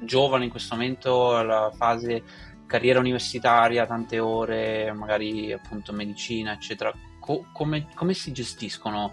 giovane 0.00 0.44
in 0.44 0.50
questo 0.50 0.74
momento, 0.74 1.36
alla 1.36 1.70
fase 1.76 2.22
carriera 2.66 2.98
universitaria, 2.98 3.86
tante 3.86 4.18
ore, 4.18 4.92
magari 4.92 5.52
appunto 5.52 5.92
medicina, 5.92 6.52
eccetera, 6.52 6.92
Co- 7.18 7.46
come, 7.52 7.88
come, 7.94 8.14
si 8.14 8.32
gestiscono 8.32 9.12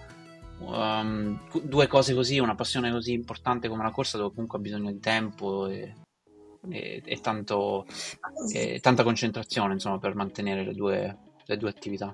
um, 0.60 1.40
due 1.64 1.88
cose 1.88 2.14
così, 2.14 2.40
una 2.40 2.56
passione 2.56 2.92
così 2.92 3.14
importante 3.14 3.68
come 3.68 3.84
la 3.84 3.92
corsa, 3.92 4.18
dove 4.18 4.34
comunque 4.34 4.58
ha 4.58 4.62
bisogno 4.62 4.92
di 4.92 5.00
tempo 5.00 5.68
e, 5.68 5.94
e, 6.70 7.02
e, 7.04 7.22
tanto, 7.22 7.86
e 8.52 8.80
tanta 8.82 9.04
concentrazione, 9.04 9.74
insomma, 9.74 10.00
per 10.00 10.16
mantenere 10.16 10.64
le 10.64 10.74
due, 10.74 11.18
le 11.46 11.58
due 11.58 11.70
attività? 11.70 12.14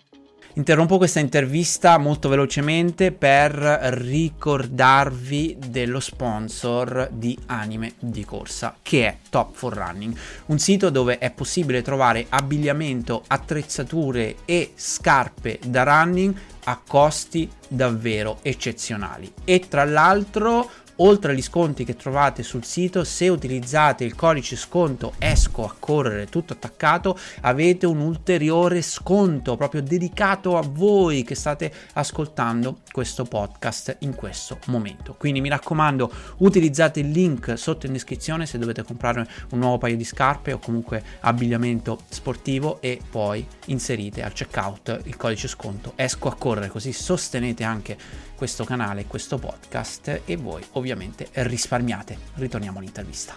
Interrompo 0.53 0.97
questa 0.97 1.19
intervista 1.19 1.97
molto 1.99 2.27
velocemente 2.27 3.11
per 3.11 3.53
ricordarvi 3.53 5.57
dello 5.67 5.99
sponsor 5.99 7.07
di 7.11 7.37
Anime 7.45 7.93
di 7.99 8.25
Corsa, 8.25 8.75
che 8.81 9.07
è 9.07 9.17
Top 9.29 9.53
for 9.53 9.73
Running, 9.73 10.17
un 10.47 10.57
sito 10.57 10.89
dove 10.89 11.19
è 11.19 11.31
possibile 11.31 11.83
trovare 11.83 12.25
abbigliamento, 12.29 13.23
attrezzature 13.27 14.37
e 14.45 14.71
scarpe 14.75 15.59
da 15.67 15.83
running 15.83 16.35
a 16.69 16.79
costi 16.85 17.49
davvero 17.67 18.37
eccezionali. 18.43 19.33
E 19.43 19.67
tra 19.67 19.85
l'altro 19.85 20.69
Oltre 21.01 21.31
agli 21.31 21.41
sconti 21.41 21.85
che 21.85 21.95
trovate 21.95 22.43
sul 22.43 22.65
sito, 22.65 23.05
se 23.05 23.29
utilizzate 23.29 24.03
il 24.03 24.15
codice 24.15 24.57
sconto 24.57 25.13
esco 25.17 25.63
a 25.65 25.73
correre 25.79 26.27
tutto 26.27 26.51
attaccato, 26.51 27.17
avete 27.41 27.85
un 27.85 27.99
ulteriore 27.99 28.81
sconto 28.81 29.55
proprio 29.55 29.81
dedicato 29.81 30.57
a 30.57 30.61
voi 30.61 31.23
che 31.23 31.35
state 31.35 31.71
ascoltando 31.93 32.79
questo 32.91 33.23
podcast 33.23 33.95
in 33.99 34.13
questo 34.13 34.59
momento. 34.65 35.15
Quindi 35.17 35.39
mi 35.39 35.47
raccomando, 35.47 36.11
utilizzate 36.39 36.99
il 36.99 37.11
link 37.11 37.57
sotto 37.57 37.85
in 37.85 37.93
descrizione 37.93 38.45
se 38.45 38.57
dovete 38.57 38.83
comprare 38.83 39.25
un 39.51 39.59
nuovo 39.59 39.77
paio 39.77 39.95
di 39.95 40.03
scarpe 40.03 40.51
o 40.51 40.59
comunque 40.59 41.01
abbigliamento 41.21 41.99
sportivo 42.09 42.81
e 42.81 42.99
poi 43.09 43.47
inserite 43.67 44.21
al 44.21 44.33
checkout 44.33 45.01
il 45.05 45.15
codice 45.15 45.47
sconto 45.47 45.93
esco 45.95 46.27
a 46.27 46.35
correre 46.35 46.67
così 46.67 46.91
sostenete 46.91 47.63
anche 47.63 47.97
questo 48.39 48.63
canale, 48.63 49.05
questo 49.05 49.37
podcast 49.37 50.21
e 50.23 50.37
voi 50.37 50.63
ovviamente 50.71 51.27
risparmiate. 51.33 52.17
Ritorniamo 52.35 52.79
all'intervista. 52.79 53.35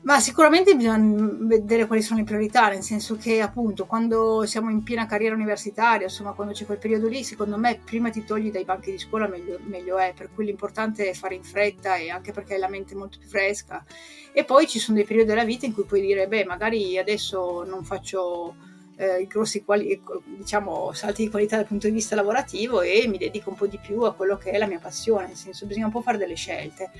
Ma 0.00 0.18
sicuramente 0.18 0.74
bisogna 0.74 1.28
vedere 1.42 1.86
quali 1.86 2.02
sono 2.02 2.18
le 2.18 2.24
priorità, 2.24 2.68
nel 2.68 2.82
senso 2.82 3.16
che 3.16 3.40
appunto 3.40 3.86
quando 3.86 4.44
siamo 4.44 4.68
in 4.68 4.82
piena 4.82 5.06
carriera 5.06 5.36
universitaria, 5.36 6.08
insomma 6.08 6.32
quando 6.32 6.54
c'è 6.54 6.66
quel 6.66 6.78
periodo 6.78 7.06
lì, 7.06 7.22
secondo 7.22 7.56
me 7.56 7.80
prima 7.84 8.10
ti 8.10 8.24
togli 8.24 8.50
dai 8.50 8.64
banchi 8.64 8.90
di 8.90 8.98
scuola 8.98 9.28
meglio, 9.28 9.60
meglio 9.62 9.96
è, 9.98 10.12
per 10.12 10.30
cui 10.34 10.44
l'importante 10.44 11.08
è 11.08 11.14
fare 11.14 11.36
in 11.36 11.44
fretta 11.44 11.94
e 11.94 12.10
anche 12.10 12.32
perché 12.32 12.58
la 12.58 12.68
mente 12.68 12.96
molto 12.96 13.18
più 13.20 13.28
fresca. 13.28 13.84
E 14.32 14.42
poi 14.42 14.66
ci 14.66 14.80
sono 14.80 14.96
dei 14.96 15.06
periodi 15.06 15.28
della 15.28 15.44
vita 15.44 15.66
in 15.66 15.72
cui 15.72 15.84
puoi 15.84 16.00
dire, 16.00 16.26
beh 16.26 16.46
magari 16.46 16.98
adesso 16.98 17.62
non 17.62 17.84
faccio 17.84 18.56
eh, 19.02 19.26
grossi 19.26 19.64
quali, 19.64 20.00
diciamo, 20.24 20.92
salti 20.92 21.24
di 21.24 21.30
qualità 21.30 21.56
dal 21.56 21.66
punto 21.66 21.88
di 21.88 21.92
vista 21.92 22.14
lavorativo 22.14 22.82
e 22.82 23.08
mi 23.08 23.18
dedico 23.18 23.50
un 23.50 23.56
po' 23.56 23.66
di 23.66 23.78
più 23.78 24.02
a 24.02 24.14
quello 24.14 24.36
che 24.36 24.52
è 24.52 24.58
la 24.58 24.66
mia 24.66 24.78
passione, 24.78 25.26
nel 25.26 25.36
senso 25.36 25.66
bisogna 25.66 25.86
un 25.86 25.92
po' 25.92 26.02
fare 26.02 26.18
delle 26.18 26.36
scelte. 26.36 26.92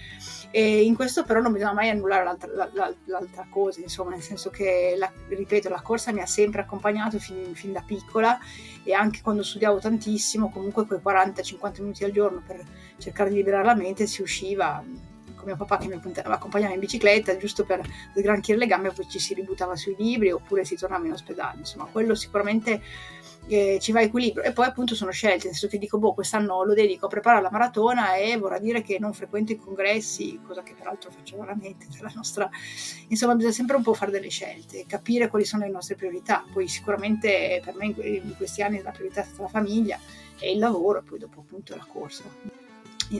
E 0.50 0.82
in 0.82 0.97
questo 0.97 1.23
però 1.23 1.40
non 1.40 1.52
bisogna 1.52 1.75
mai 1.75 1.90
annullare 1.90 2.25
l'altra, 2.25 2.71
l'altra 3.04 3.47
cosa, 3.49 3.80
insomma, 3.80 4.11
nel 4.11 4.23
senso 4.23 4.50
che, 4.50 4.97
la, 4.99 5.11
ripeto, 5.28 5.68
la 5.68 5.80
corsa 5.80 6.12
mi 6.12 6.21
ha 6.21 6.26
sempre 6.26 6.62
accompagnato 6.62 7.21
fin, 7.21 7.54
fin 7.54 7.73
da 7.73 7.85
piccola 7.87 8.37
e 8.82 8.92
anche 8.92 9.21
quando 9.23 9.44
studiavo 9.44 9.78
tantissimo, 9.78 10.50
comunque 10.50 10.87
quei 10.87 10.99
40-50 10.99 11.80
minuti 11.82 12.02
al 12.02 12.11
giorno 12.11 12.42
per 12.44 12.64
cercare 12.99 13.30
di 13.30 13.37
liberare 13.37 13.64
la 13.64 13.76
mente 13.76 14.09
si 14.09 14.23
usciva 14.23 14.82
con 15.42 15.49
mio 15.49 15.56
papà 15.56 15.78
che 15.78 15.88
mi 15.88 16.00
accompagnava 16.25 16.72
in 16.72 16.80
bicicletta 16.80 17.37
giusto 17.37 17.64
per 17.64 17.82
sgranchire 18.14 18.56
le 18.56 18.66
gambe, 18.66 18.92
poi 18.92 19.08
ci 19.08 19.18
si 19.18 19.34
ributtava 19.34 19.75
sui 19.75 19.96
libri 19.99 20.30
oppure 20.30 20.64
si 20.64 20.76
tornava 20.76 21.04
in 21.04 21.12
ospedale. 21.12 21.58
Insomma, 21.58 21.88
quello 21.90 22.14
sicuramente 22.14 22.80
eh, 23.49 23.78
ci 23.80 23.90
va 23.90 24.00
equilibrio. 24.00 24.44
E 24.44 24.52
poi 24.52 24.66
appunto 24.66 24.94
sono 24.94 25.11
scelte, 25.11 25.46
nel 25.46 25.56
senso 25.56 25.66
che 25.66 25.78
dico, 25.78 25.99
boh, 25.99 26.14
quest'anno 26.14 26.62
lo 26.62 26.75
dedico 26.75 27.06
a 27.06 27.08
preparare 27.08 27.42
la 27.42 27.50
maratona 27.50 28.14
e 28.14 28.37
vorrà 28.37 28.58
dire 28.58 28.82
che 28.82 28.99
non 29.00 29.12
frequento 29.12 29.52
i 29.52 29.58
congressi, 29.58 30.40
cosa 30.46 30.62
che 30.62 30.75
peraltro 30.75 31.11
faccio 31.11 31.37
veramente 31.38 31.87
nella 31.92 32.12
nostra... 32.14 32.49
Insomma, 33.08 33.34
bisogna 33.34 33.52
sempre 33.52 33.76
un 33.76 33.82
po' 33.82 33.94
fare 33.94 34.12
delle 34.12 34.30
scelte, 34.30 34.84
capire 34.87 35.28
quali 35.28 35.44
sono 35.44 35.64
le 35.64 35.70
nostre 35.70 35.96
priorità. 35.96 36.44
Poi 36.52 36.68
sicuramente 36.68 37.61
per 37.64 37.75
me 37.75 37.87
in 37.87 38.34
questi 38.37 38.62
anni 38.62 38.80
la 38.80 38.92
priorità 38.92 39.22
è 39.22 39.25
stata 39.25 39.42
la 39.42 39.49
famiglia 39.49 39.99
e 40.38 40.52
il 40.52 40.58
lavoro, 40.58 41.00
e 41.00 41.02
poi 41.02 41.18
dopo 41.18 41.40
appunto 41.40 41.75
la 41.75 41.87
corsa 41.87 42.22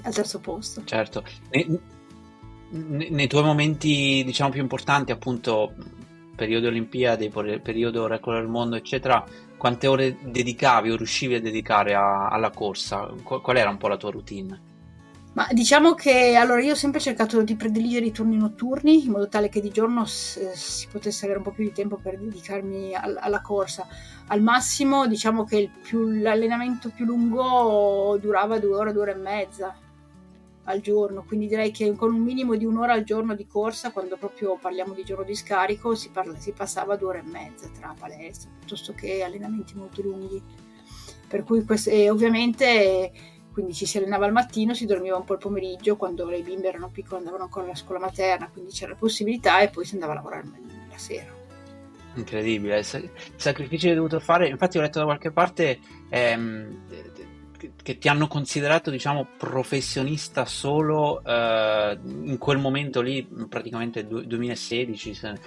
al 0.03 0.15
terzo 0.15 0.39
posto. 0.39 0.85
Certo 0.85 1.23
nei 2.73 3.27
tuoi 3.27 3.43
momenti 3.43 4.23
diciamo 4.25 4.51
più 4.51 4.63
importanti 4.63 5.13
appunto 5.13 5.75
periodo 6.35 6.69
Olimpiadi, 6.69 7.29
periodo 7.29 8.07
record 8.07 8.39
del 8.39 8.49
mondo 8.49 8.77
eccetera 8.77 9.25
quante 9.59 9.87
ore 9.87 10.17
dedicavi 10.23 10.91
o 10.91 10.97
riuscivi 10.97 11.35
a 11.35 11.41
dedicare 11.41 11.95
a, 11.95 12.29
alla 12.29 12.51
corsa 12.51 13.13
qual 13.23 13.57
era 13.57 13.69
un 13.69 13.77
po' 13.77 13.89
la 13.89 13.97
tua 13.97 14.11
routine? 14.11 14.71
Ma 15.35 15.47
diciamo 15.51 15.95
che 15.95 16.35
allora 16.35 16.61
io 16.61 16.73
ho 16.73 16.77
sempre 16.77 17.01
cercato 17.01 17.43
di 17.43 17.57
prediligere 17.57 18.05
i 18.05 18.13
turni 18.13 18.37
notturni 18.37 19.05
in 19.05 19.13
modo 19.13 19.29
tale 19.29 19.49
che 19.49 19.63
di 19.63 19.71
giorno 19.71 20.05
si 20.05 20.87
potesse 20.91 21.25
avere 21.25 21.39
un 21.39 21.45
po' 21.45 21.53
più 21.53 21.65
di 21.65 21.73
tempo 21.73 21.97
per 21.97 22.19
dedicarmi 22.19 22.95
al- 22.95 23.19
alla 23.19 23.41
corsa. 23.41 23.87
Al 24.27 24.43
massimo 24.43 25.07
diciamo 25.07 25.45
che 25.45 25.71
più, 25.83 26.07
l'allenamento 26.07 26.91
più 26.91 27.07
lungo 27.07 28.19
durava 28.21 28.59
due 28.59 28.75
ore, 28.75 28.93
due 28.93 29.03
ore 29.03 29.13
e 29.13 29.17
mezza 29.17 29.75
al 30.65 30.81
giorno, 30.81 31.25
quindi 31.25 31.49
direi 31.49 31.71
che 31.71 31.93
con 31.95 32.15
un 32.15 32.21
minimo 32.21 32.55
di 32.55 32.65
un'ora 32.65 32.93
al 32.93 33.03
giorno 33.03 33.35
di 33.35 33.47
corsa, 33.47 33.91
quando 33.91 34.17
proprio 34.17 34.57
parliamo 34.61 34.95
di 34.95 35.05
giorno 35.05 35.25
di 35.25 35.35
scarico, 35.35 35.95
si, 35.95 36.11
parla, 36.11 36.39
si 36.39 36.53
passava 36.53 36.97
due 36.97 37.09
ore 37.09 37.19
e 37.19 37.29
mezza 37.29 37.69
tra 37.69 37.95
palestra 37.99 38.51
piuttosto 38.59 38.93
che 38.93 39.23
allenamenti 39.23 39.75
molto 39.75 40.03
lunghi. 40.03 40.43
Per 41.27 41.45
cui 41.45 41.65
questo, 41.65 41.91
e 41.91 42.11
ovviamente 42.11 43.11
quindi 43.53 43.75
ci 43.75 43.87
si 43.87 43.99
allenava 43.99 44.27
al 44.27 44.33
mattino, 44.33 44.75
si 44.75 44.87
dormiva 44.87 45.17
un 45.17 45.25
po' 45.25 45.35
il 45.35 45.39
pomeriggio 45.39 45.97
quando 45.97 46.27
le 46.29 46.41
bimbe 46.41 46.69
erano 46.69 46.91
piccole, 46.91 47.19
andavano 47.19 47.45
ancora 47.45 47.67
alla 47.67 47.75
scuola 47.75 48.01
materna, 48.01 48.49
quindi 48.51 48.73
c'era 48.73 48.93
la 48.93 48.99
possibilità 48.99 49.61
e 49.61 49.69
poi 49.69 49.85
si 49.85 49.95
andava 49.95 50.13
a 50.13 50.17
lavorare 50.17 50.45
la 50.91 50.99
sera. 50.99 51.41
Incredibile, 52.15 52.79
il 52.79 53.11
sacrificio 53.37 53.85
che 53.85 53.91
hai 53.91 53.97
dovuto 53.97 54.21
fare, 54.21 54.49
infatti 54.49 54.79
ho 54.79 54.81
letto 54.81 54.99
da 54.99 55.05
qualche 55.07 55.31
parte 55.31 55.79
ehm, 56.11 56.81
che 57.83 57.99
ti 57.99 58.09
hanno 58.09 58.27
considerato, 58.27 58.91
diciamo, 58.91 59.27
professionista 59.37 60.45
solo 60.45 61.23
eh, 61.25 61.99
in 62.05 62.39
quel 62.39 62.59
momento 62.59 63.01
lì, 63.01 63.27
praticamente 63.49 64.07
2016, 64.07 65.15
se, 65.15 65.39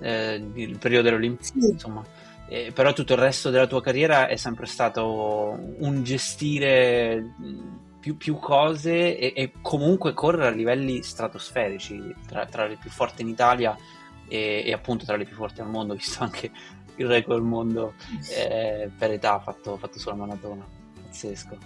eh, 0.00 0.42
il 0.54 0.78
periodo 0.78 1.04
delle 1.04 1.16
Olimpiadi, 1.16 1.60
sì. 1.60 1.70
insomma. 1.70 2.04
Eh, 2.48 2.72
però 2.72 2.92
tutto 2.92 3.12
il 3.12 3.20
resto 3.20 3.50
della 3.50 3.68
tua 3.68 3.80
carriera 3.80 4.26
è 4.26 4.34
sempre 4.34 4.66
stato 4.66 5.56
un 5.78 6.02
gestire 6.02 7.34
più, 8.00 8.16
più 8.16 8.38
cose 8.38 9.16
e, 9.16 9.32
e, 9.36 9.52
comunque 9.60 10.14
correre 10.14 10.48
a 10.48 10.50
livelli 10.50 11.02
stratosferici, 11.02 12.12
tra, 12.26 12.46
tra 12.46 12.66
le 12.66 12.76
più 12.76 12.90
forti 12.90 13.22
in 13.22 13.28
Italia 13.28 13.76
e, 14.26 14.64
e, 14.66 14.72
appunto 14.72 15.04
tra 15.04 15.16
le 15.16 15.24
più 15.24 15.36
forti 15.36 15.60
al 15.60 15.68
mondo, 15.68 15.94
visto 15.94 16.24
anche 16.24 16.50
il 16.96 17.06
record 17.06 17.38
del 17.38 17.46
mondo 17.46 17.94
eh, 18.36 18.90
per 18.98 19.12
età 19.12 19.38
fatto, 19.38 19.76
fatto 19.76 19.98
sulla 19.98 20.16
maratona 20.16 20.78
pazzesco. 21.10 21.58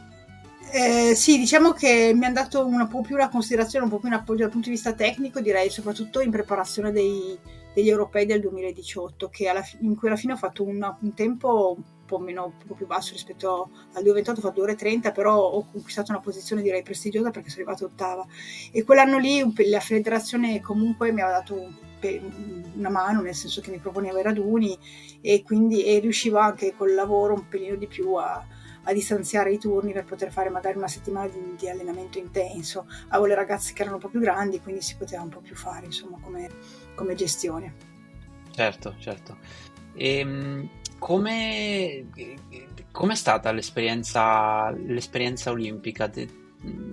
Eh, 0.73 1.15
sì, 1.15 1.39
diciamo 1.39 1.73
che 1.73 2.13
mi 2.15 2.25
hanno 2.25 2.35
dato 2.35 2.67
un 2.67 2.89
po' 2.89 3.03
più 3.03 3.17
la 3.17 3.29
considerazione, 3.29 3.85
un 3.85 3.91
po' 3.91 3.99
più 3.99 4.09
un 4.09 4.15
appoggio 4.15 4.43
dal 4.43 4.51
punto 4.51 4.69
di 4.69 4.75
vista 4.75 4.93
tecnico, 4.93 5.41
direi 5.41 5.71
soprattutto 5.71 6.21
in 6.21 6.33
preparazione 6.33 6.91
dei, 6.91 7.39
degli 7.73 7.89
europei 7.89 8.27
del 8.27 8.41
2018, 8.41 9.31
alla, 9.49 9.63
in 9.81 9.95
cui 9.95 10.09
alla 10.09 10.17
fine 10.17 10.33
ho 10.33 10.37
fatto 10.37 10.65
una, 10.65 10.97
un 11.01 11.15
tempo 11.15 11.77
un 11.77 11.85
po' 12.05 12.19
meno, 12.19 12.47
un 12.47 12.67
po' 12.67 12.75
più 12.75 12.87
basso 12.87 13.13
rispetto 13.13 13.71
al 13.93 14.03
2028, 14.03 14.41
ho 14.41 14.43
fatto 14.43 14.61
2 14.61 14.63
ore 14.65 14.75
30, 14.75 15.13
però 15.13 15.39
ho 15.39 15.65
conquistato 15.71 16.11
una 16.11 16.21
posizione 16.21 16.61
direi 16.61 16.83
prestigiosa 16.83 17.31
perché 17.31 17.51
sono 17.51 17.63
arrivata 17.63 17.85
ottava. 17.85 18.27
E 18.73 18.83
quell'anno 18.83 19.19
lì 19.19 19.45
la 19.69 19.81
federazione 19.81 20.61
comunque 20.61 21.13
mi 21.13 21.21
aveva 21.21 21.39
dato 21.39 21.83
una 22.75 22.91
mano, 22.91 23.21
nel 23.23 23.35
senso 23.35 23.61
che 23.61 23.71
mi 23.71 23.79
proponeva 23.79 24.19
i 24.19 24.23
raduni 24.23 24.77
e 25.21 25.43
quindi 25.43 25.85
e 25.85 26.01
riuscivo 26.01 26.37
anche 26.39 26.75
col 26.77 26.95
lavoro 26.95 27.35
un 27.35 27.49
pelino 27.49 27.77
di 27.77 27.87
più 27.87 28.13
a 28.15 28.45
a 28.85 28.93
distanziare 28.93 29.53
i 29.53 29.59
turni 29.59 29.93
per 29.93 30.05
poter 30.05 30.31
fare 30.31 30.51
magari 30.51 30.77
una 30.77 30.89
settimana 30.89 31.29
di, 31.29 31.55
di, 31.57 31.69
allenamento 31.69 32.19
intenso. 32.19 32.87
Avevo 33.09 33.27
le 33.27 33.35
ragazze 33.35 33.73
che 33.73 33.83
erano 33.83 33.97
un 33.97 34.03
po' 34.03 34.09
più 34.09 34.21
grandi, 34.21 34.61
quindi 34.61 34.83
si 34.83 34.97
poteva 34.97 35.23
un 35.23 35.29
po' 35.29 35.41
più 35.41 35.55
fare, 35.55 35.87
insomma, 35.87 36.19
come, 36.21 36.49
come 36.95 37.15
gestione. 37.15 37.75
Certo, 38.51 38.95
certo. 38.99 39.39
E, 39.95 40.19
ehm, 40.19 40.69
come 40.99 42.07
è 43.13 43.17
stata 43.17 43.53
l'esperienza, 43.53 44.71
l'esperienza 44.71 45.51
olimpica? 45.51 46.11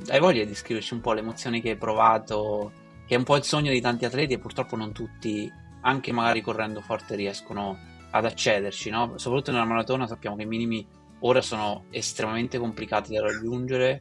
Hai 0.08 0.20
voglia 0.20 0.44
di 0.44 0.56
scriverci 0.56 0.94
un 0.94 1.02
po' 1.02 1.14
le 1.14 1.22
emozioni 1.22 1.62
che 1.62 1.72
hai 1.72 1.78
provato? 1.78 2.72
Che 3.06 3.16
è 3.16 3.18
un 3.18 3.24
po' 3.24 3.36
il 3.36 3.44
sogno 3.44 3.72
di 3.72 3.82
tanti 3.82 4.06
atleti 4.06 4.34
e 4.34 4.40
purtroppo 4.40 4.76
non 4.76 4.92
tutti, 4.92 5.52
anche 5.82 6.12
magari 6.12 6.42
correndo 6.42 6.82
forte, 6.82 7.16
riescono 7.16 7.78
ad 8.12 8.26
accederci, 8.26 8.90
no? 8.90 9.18
Soprattutto 9.18 9.52
nella 9.52 9.66
maratona 9.66 10.08
sappiamo 10.08 10.36
che 10.36 10.44
i 10.44 10.48
minimi 10.48 10.86
ora 11.22 11.42
sono 11.42 11.86
estremamente 11.90 12.58
complicati 12.58 13.14
da 13.14 13.22
raggiungere, 13.22 14.00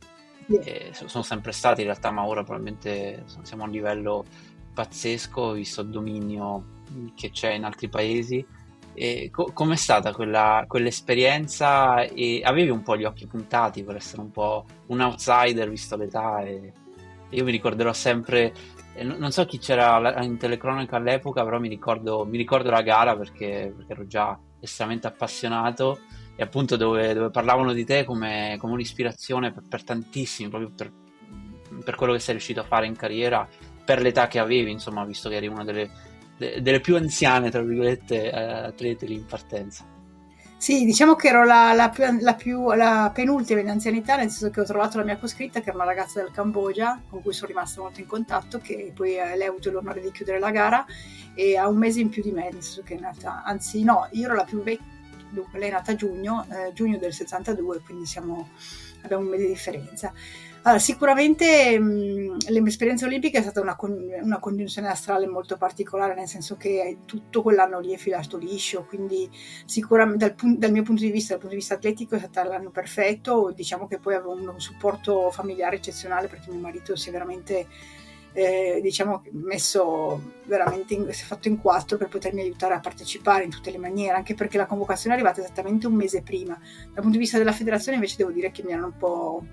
eh, 0.65 0.91
sono 0.93 1.23
sempre 1.23 1.53
stati 1.53 1.81
in 1.81 1.87
realtà, 1.87 2.11
ma 2.11 2.27
ora 2.27 2.43
probabilmente 2.43 3.25
siamo 3.43 3.65
a 3.65 3.67
un 3.67 3.73
livello 3.73 4.25
pazzesco, 4.73 5.53
visto 5.53 5.83
il 5.83 5.89
dominio 5.89 6.79
che 7.15 7.31
c'è 7.31 7.53
in 7.53 7.65
altri 7.65 7.89
paesi. 7.89 8.45
Co- 9.31 9.53
com'è 9.55 9.77
stata 9.77 10.13
quella, 10.13 10.65
quell'esperienza? 10.67 12.03
E 12.03 12.43
avevi 12.45 12.71
un 12.71 12.83
po' 12.83 12.97
gli 12.97 13.05
occhi 13.05 13.27
puntati 13.27 13.83
per 13.83 13.97
essere 13.97 14.21
un 14.21 14.31
po' 14.31 14.67
un 14.87 15.01
outsider 15.01 15.69
visto 15.71 15.97
l'età 15.97 16.43
e 16.43 16.73
io 17.31 17.45
mi 17.45 17.51
ricorderò 17.51 17.93
sempre 17.93 18.53
non 19.03 19.31
so 19.31 19.47
chi 19.47 19.59
c'era 19.59 20.21
in 20.23 20.37
telecronaca 20.37 20.97
all'epoca 20.97 21.45
però 21.45 21.59
mi 21.59 21.69
ricordo, 21.69 22.27
mi 22.27 22.37
ricordo 22.37 22.71
la 22.71 22.83
gara 22.83 23.17
perché, 23.17 23.73
perché 23.75 23.93
ero 23.93 24.07
già 24.07 24.39
estremamente 24.59 25.07
appassionato 25.07 26.01
e 26.41 26.43
appunto 26.43 26.77
dove, 26.77 27.13
dove, 27.13 27.29
parlavano 27.29 27.75
di 27.75 27.85
te 27.85 28.03
come, 28.03 28.57
come 28.59 28.73
un'ispirazione 28.73 29.53
per, 29.53 29.63
per, 29.69 29.85
tantissimi, 29.85 30.49
proprio 30.49 30.73
per, 30.75 30.91
per, 31.85 31.97
quello 31.97 32.15
che 32.15 32.19
sei 32.19 32.33
riuscito 32.33 32.61
a 32.61 32.65
fare 32.65 32.87
in 32.87 32.97
carriera, 32.97 33.47
per 33.85 34.01
l'età 34.01 34.27
che 34.27 34.39
avevi, 34.39 34.71
insomma, 34.71 35.05
visto 35.05 35.29
che 35.29 35.37
eri 35.37 35.49
una 35.49 35.65
delle, 35.65 35.91
de, 36.39 36.63
delle 36.63 36.81
più 36.81 36.97
anziane, 36.97 37.51
tra 37.51 37.61
virgolette, 37.61 38.31
eh, 38.31 38.41
atlete 38.41 39.05
lì 39.05 39.17
in 39.17 39.27
partenza. 39.27 39.85
Sì, 40.57 40.87
diciamo 40.87 41.15
che 41.15 41.29
ero 41.29 41.45
la, 41.45 41.75
la, 41.75 41.91
più, 41.91 42.05
la, 42.21 42.35
più, 42.35 42.73
la, 42.73 43.11
penultima 43.13 43.61
in 43.61 43.69
anzianità, 43.69 44.17
nel 44.17 44.31
senso 44.31 44.49
che 44.49 44.63
ho 44.63 44.65
trovato 44.65 44.97
la 44.97 45.05
mia 45.05 45.19
coscritta, 45.19 45.61
che 45.61 45.69
era 45.69 45.77
una 45.77 45.87
ragazza 45.87 46.23
del 46.23 46.31
Cambogia, 46.33 47.03
con 47.07 47.21
cui 47.21 47.35
sono 47.35 47.49
rimasta 47.49 47.83
molto 47.83 48.01
in 48.01 48.07
contatto, 48.07 48.61
che 48.61 48.93
poi 48.95 49.17
eh, 49.17 49.37
lei 49.37 49.47
ha 49.47 49.51
avuto 49.51 49.71
l'onore 49.71 50.01
di 50.01 50.11
chiudere 50.11 50.39
la 50.39 50.51
gara 50.51 50.87
e 51.35 51.59
ha 51.59 51.69
un 51.69 51.77
mese 51.77 52.01
in 52.01 52.09
più 52.09 52.23
di 52.23 52.33
me, 52.33 52.45
nel 52.45 52.63
senso 52.63 52.83
che 52.83 52.95
è 52.95 52.99
nata, 52.99 53.43
anzi 53.45 53.85
no, 53.85 54.09
io 54.13 54.25
ero 54.25 54.35
la 54.37 54.45
più 54.45 54.63
vecchia 54.63 54.99
dunque 55.31 55.59
lei 55.59 55.69
è 55.69 55.73
nata 55.73 55.93
a 55.93 55.95
giugno, 55.95 56.47
eh, 56.51 56.73
giugno 56.73 56.99
del 56.99 57.13
62, 57.13 57.81
quindi 57.81 58.07
siamo, 58.07 58.51
abbiamo 59.03 59.25
un 59.25 59.31
mese 59.31 59.45
di 59.45 59.49
differenza. 59.51 60.13
Allora, 60.63 60.79
sicuramente 60.79 61.79
mh, 61.79 62.37
l'esperienza 62.49 63.07
olimpica 63.07 63.39
è 63.39 63.43
stata 63.43 63.63
una, 63.63 63.77
con, 63.77 63.97
una, 64.23 64.39
congiunzione 64.39 64.89
astrale 64.89 65.27
molto 65.27 65.57
particolare, 65.57 66.15
nel 66.15 66.29
senso 66.29 66.57
che 66.57 66.99
tutto 67.07 67.41
quell'anno 67.41 67.81
lì 67.81 67.95
è 67.95 67.97
filato 67.97 68.37
liscio, 68.37 68.85
quindi 68.85 69.31
sicuramente 69.65 70.35
dal, 70.37 70.57
dal, 70.59 70.71
mio 70.71 70.83
punto 70.83 71.01
di 71.03 71.11
vista, 71.11 71.31
dal 71.33 71.41
punto 71.41 71.55
di 71.55 71.61
vista 71.61 71.77
atletico, 71.77 72.15
è 72.15 72.19
stato 72.19 72.47
l'anno 72.47 72.71
perfetto. 72.71 73.53
Diciamo 73.55 73.87
che 73.87 73.99
poi 73.99 74.15
avevo 74.15 74.33
un, 74.33 74.49
un 74.49 74.61
supporto 74.61 75.31
familiare 75.31 75.77
eccezionale 75.77 76.29
perché 76.29 76.51
mio 76.51 76.61
marito 76.61 76.95
si 76.95 77.09
è 77.09 77.13
veramente 77.13 77.67
eh, 78.33 78.81
diciamo 78.83 79.23
messo 79.33 80.39
veramente 80.45 80.95
in, 80.95 81.09
fatto 81.13 81.49
in 81.49 81.61
quattro 81.61 81.97
per 81.97 82.09
potermi 82.09 82.41
aiutare 82.41 82.75
a 82.75 82.81
partecipare 82.81 83.45
in 83.45 83.51
tutte 83.51 83.71
le 83.71 83.79
maniere, 83.79 84.17
anche 84.17 84.35
perché 84.35 84.57
la 84.57 84.67
convocazione 84.67 85.15
è 85.15 85.19
arrivata 85.19 85.41
esattamente 85.41 85.87
un 85.87 85.95
mese 85.95 86.23
prima. 86.23 86.59
Dal 86.85 87.03
punto 87.03 87.11
di 87.11 87.19
vista 87.19 87.39
della 87.39 87.53
federazione 87.53 87.97
invece 87.97 88.17
devo 88.17 88.31
dire 88.31 88.51
che 88.51 88.63
mi 88.63 88.73
hanno 88.73 88.87
un 88.87 88.97
po' 88.97 89.45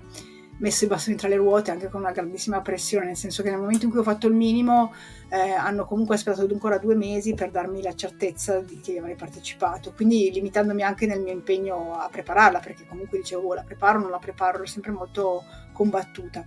messo 0.58 0.84
i 0.84 0.88
bastoni 0.88 1.16
tra 1.16 1.28
le 1.28 1.36
ruote 1.36 1.70
anche 1.70 1.88
con 1.88 2.00
una 2.00 2.10
grandissima 2.10 2.60
pressione, 2.60 3.06
nel 3.06 3.16
senso 3.16 3.42
che 3.42 3.50
nel 3.50 3.60
momento 3.60 3.84
in 3.84 3.90
cui 3.90 4.00
ho 4.00 4.04
fatto 4.04 4.26
il 4.26 4.34
minimo 4.34 4.92
eh, 5.28 5.50
hanno 5.50 5.84
comunque 5.84 6.16
aspettato 6.16 6.52
ancora 6.52 6.78
due 6.78 6.94
mesi 6.94 7.34
per 7.34 7.50
darmi 7.50 7.82
la 7.82 7.94
certezza 7.94 8.60
di 8.60 8.80
che 8.80 8.98
avrei 8.98 9.14
partecipato, 9.14 9.92
quindi 9.94 10.30
limitandomi 10.32 10.82
anche 10.82 11.06
nel 11.06 11.20
mio 11.20 11.32
impegno 11.32 11.96
a 11.96 12.08
prepararla, 12.08 12.58
perché 12.60 12.86
comunque 12.86 13.18
dicevo 13.18 13.48
oh, 13.48 13.54
la 13.54 13.62
preparo 13.62 14.00
non 14.00 14.10
la 14.10 14.18
preparo, 14.18 14.56
ero 14.58 14.66
sempre 14.66 14.90
molto 14.90 15.44
combattuta. 15.72 16.44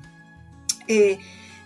E 0.85 1.17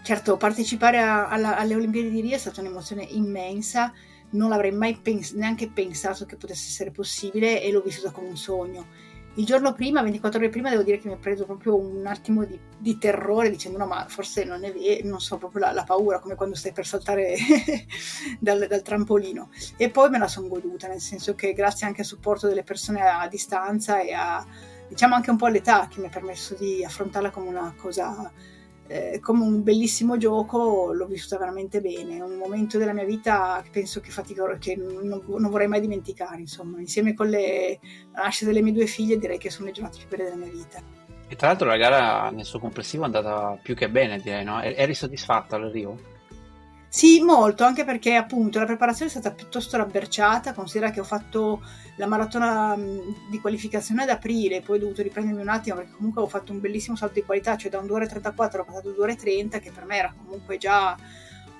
Certo, 0.05 0.37
partecipare 0.37 0.99
a, 0.99 1.29
alla, 1.29 1.57
alle 1.57 1.73
Olimpiadi 1.73 2.11
di 2.11 2.21
Rio 2.21 2.35
è 2.35 2.37
stata 2.37 2.61
un'emozione 2.61 3.01
immensa, 3.01 3.91
non 4.33 4.49
l'avrei 4.49 4.71
mai 4.71 4.99
pens- 5.01 5.31
neanche 5.31 5.67
pensato 5.67 6.27
che 6.27 6.35
potesse 6.35 6.67
essere 6.67 6.91
possibile 6.91 7.59
e 7.59 7.71
l'ho 7.71 7.81
vissuta 7.81 8.11
come 8.11 8.27
un 8.27 8.37
sogno. 8.37 8.85
Il 9.33 9.45
giorno 9.45 9.73
prima, 9.73 10.03
24 10.03 10.39
ore 10.39 10.49
prima, 10.49 10.69
devo 10.69 10.83
dire 10.83 10.99
che 10.99 11.07
mi 11.07 11.15
ha 11.15 11.17
preso 11.17 11.45
proprio 11.45 11.75
un 11.75 12.05
attimo 12.05 12.43
di, 12.43 12.59
di 12.77 12.99
terrore 12.99 13.49
dicendo 13.49 13.79
no 13.79 13.87
ma 13.87 14.05
forse 14.07 14.43
non 14.43 14.63
è 14.63 14.71
vero, 14.71 15.07
non 15.09 15.19
so, 15.19 15.39
proprio 15.39 15.61
la, 15.61 15.71
la, 15.71 15.83
paura 15.83 16.19
come 16.19 16.35
quando 16.35 16.53
stai 16.53 16.71
per 16.71 16.85
saltare 16.85 17.35
dal, 18.39 18.67
dal, 18.67 18.83
trampolino. 18.83 19.49
E 19.75 19.89
poi 19.89 20.11
me 20.11 20.19
la 20.19 20.27
sono 20.27 20.47
goduta, 20.47 20.87
nel 20.87 21.01
senso 21.01 21.33
che 21.33 21.53
grazie 21.53 21.87
anche 21.87 22.01
al 22.01 22.07
supporto 22.07 22.47
delle 22.47 22.63
persone 22.63 23.01
a, 23.01 23.27
distanza 23.27 24.01
e 24.01 24.13
a, 24.13 24.45
diciamo 24.87 25.15
anche 25.15 25.31
un 25.31 25.37
po' 25.37 25.47
all'età 25.47 25.87
che 25.87 25.99
mi 25.99 26.05
ha 26.05 26.09
permesso 26.09 26.53
di 26.53 26.85
affrontarla 26.85 27.31
come 27.31 27.47
una 27.47 27.73
cosa 27.75 28.31
eh, 28.87 29.19
come 29.19 29.43
un 29.43 29.63
bellissimo 29.63 30.17
gioco, 30.17 30.91
l'ho 30.93 31.05
vissuta 31.07 31.37
veramente 31.37 31.81
bene. 31.81 32.21
Un 32.21 32.35
momento 32.35 32.77
della 32.77 32.93
mia 32.93 33.03
vita 33.03 33.61
che 33.63 33.69
penso 33.71 33.99
che, 33.99 34.11
fatico, 34.11 34.55
che 34.59 34.75
non, 34.75 35.21
non, 35.25 35.49
vorrei 35.49 35.67
mai 35.67 35.81
dimenticare. 35.81 36.39
Insomma, 36.39 36.79
insieme 36.79 37.13
con 37.13 37.27
le, 37.27 37.79
la 38.13 38.23
nascita 38.23 38.51
delle 38.51 38.61
mie 38.61 38.73
due 38.73 38.85
figlie, 38.85 39.17
direi 39.17 39.37
che 39.37 39.49
sono 39.49 39.67
le 39.67 39.71
giornate 39.71 39.97
più 39.97 40.07
belle 40.07 40.29
della 40.29 40.35
mia 40.35 40.51
vita. 40.51 40.81
E 41.27 41.35
tra 41.35 41.47
l'altro 41.47 41.67
la 41.67 41.77
gara 41.77 42.29
nel 42.29 42.45
suo 42.45 42.59
complessivo 42.59 43.03
è 43.03 43.05
andata 43.07 43.57
più 43.61 43.73
che 43.75 43.89
bene, 43.89 44.19
direi, 44.19 44.43
no? 44.43 44.61
Eri 44.61 44.93
soddisfatta 44.93 45.55
al 45.55 45.71
Rio? 45.71 46.13
Sì, 46.95 47.19
molto, 47.19 47.65
anche 47.65 47.83
perché 47.83 48.15
appunto 48.15 48.57
la 48.57 48.65
preparazione 48.65 49.11
è 49.11 49.13
stata 49.13 49.35
piuttosto 49.35 49.75
rabberciata, 49.75 50.53
considera 50.53 50.91
che 50.91 51.01
ho 51.01 51.03
fatto 51.03 51.61
la 51.97 52.07
maratona 52.07 52.73
di 53.29 53.37
qualificazione 53.41 54.03
ad 54.03 54.09
aprile, 54.09 54.61
poi 54.61 54.77
ho 54.77 54.79
dovuto 54.79 55.01
riprendermi 55.01 55.41
un 55.41 55.49
attimo 55.49 55.75
perché 55.75 55.91
comunque 55.91 56.21
ho 56.21 56.27
fatto 56.27 56.53
un 56.53 56.61
bellissimo 56.61 56.95
salto 56.95 57.15
di 57.15 57.25
qualità, 57.25 57.57
cioè 57.57 57.69
da 57.69 57.79
un 57.79 57.87
2 57.87 57.95
ore 57.97 58.07
34 58.07 58.61
ho 58.61 58.63
passato 58.63 58.87
a 58.87 58.93
2 58.93 59.03
ore 59.03 59.15
30, 59.17 59.59
che 59.59 59.71
per 59.71 59.83
me 59.83 59.97
era 59.97 60.15
comunque 60.17 60.57
già 60.57 60.95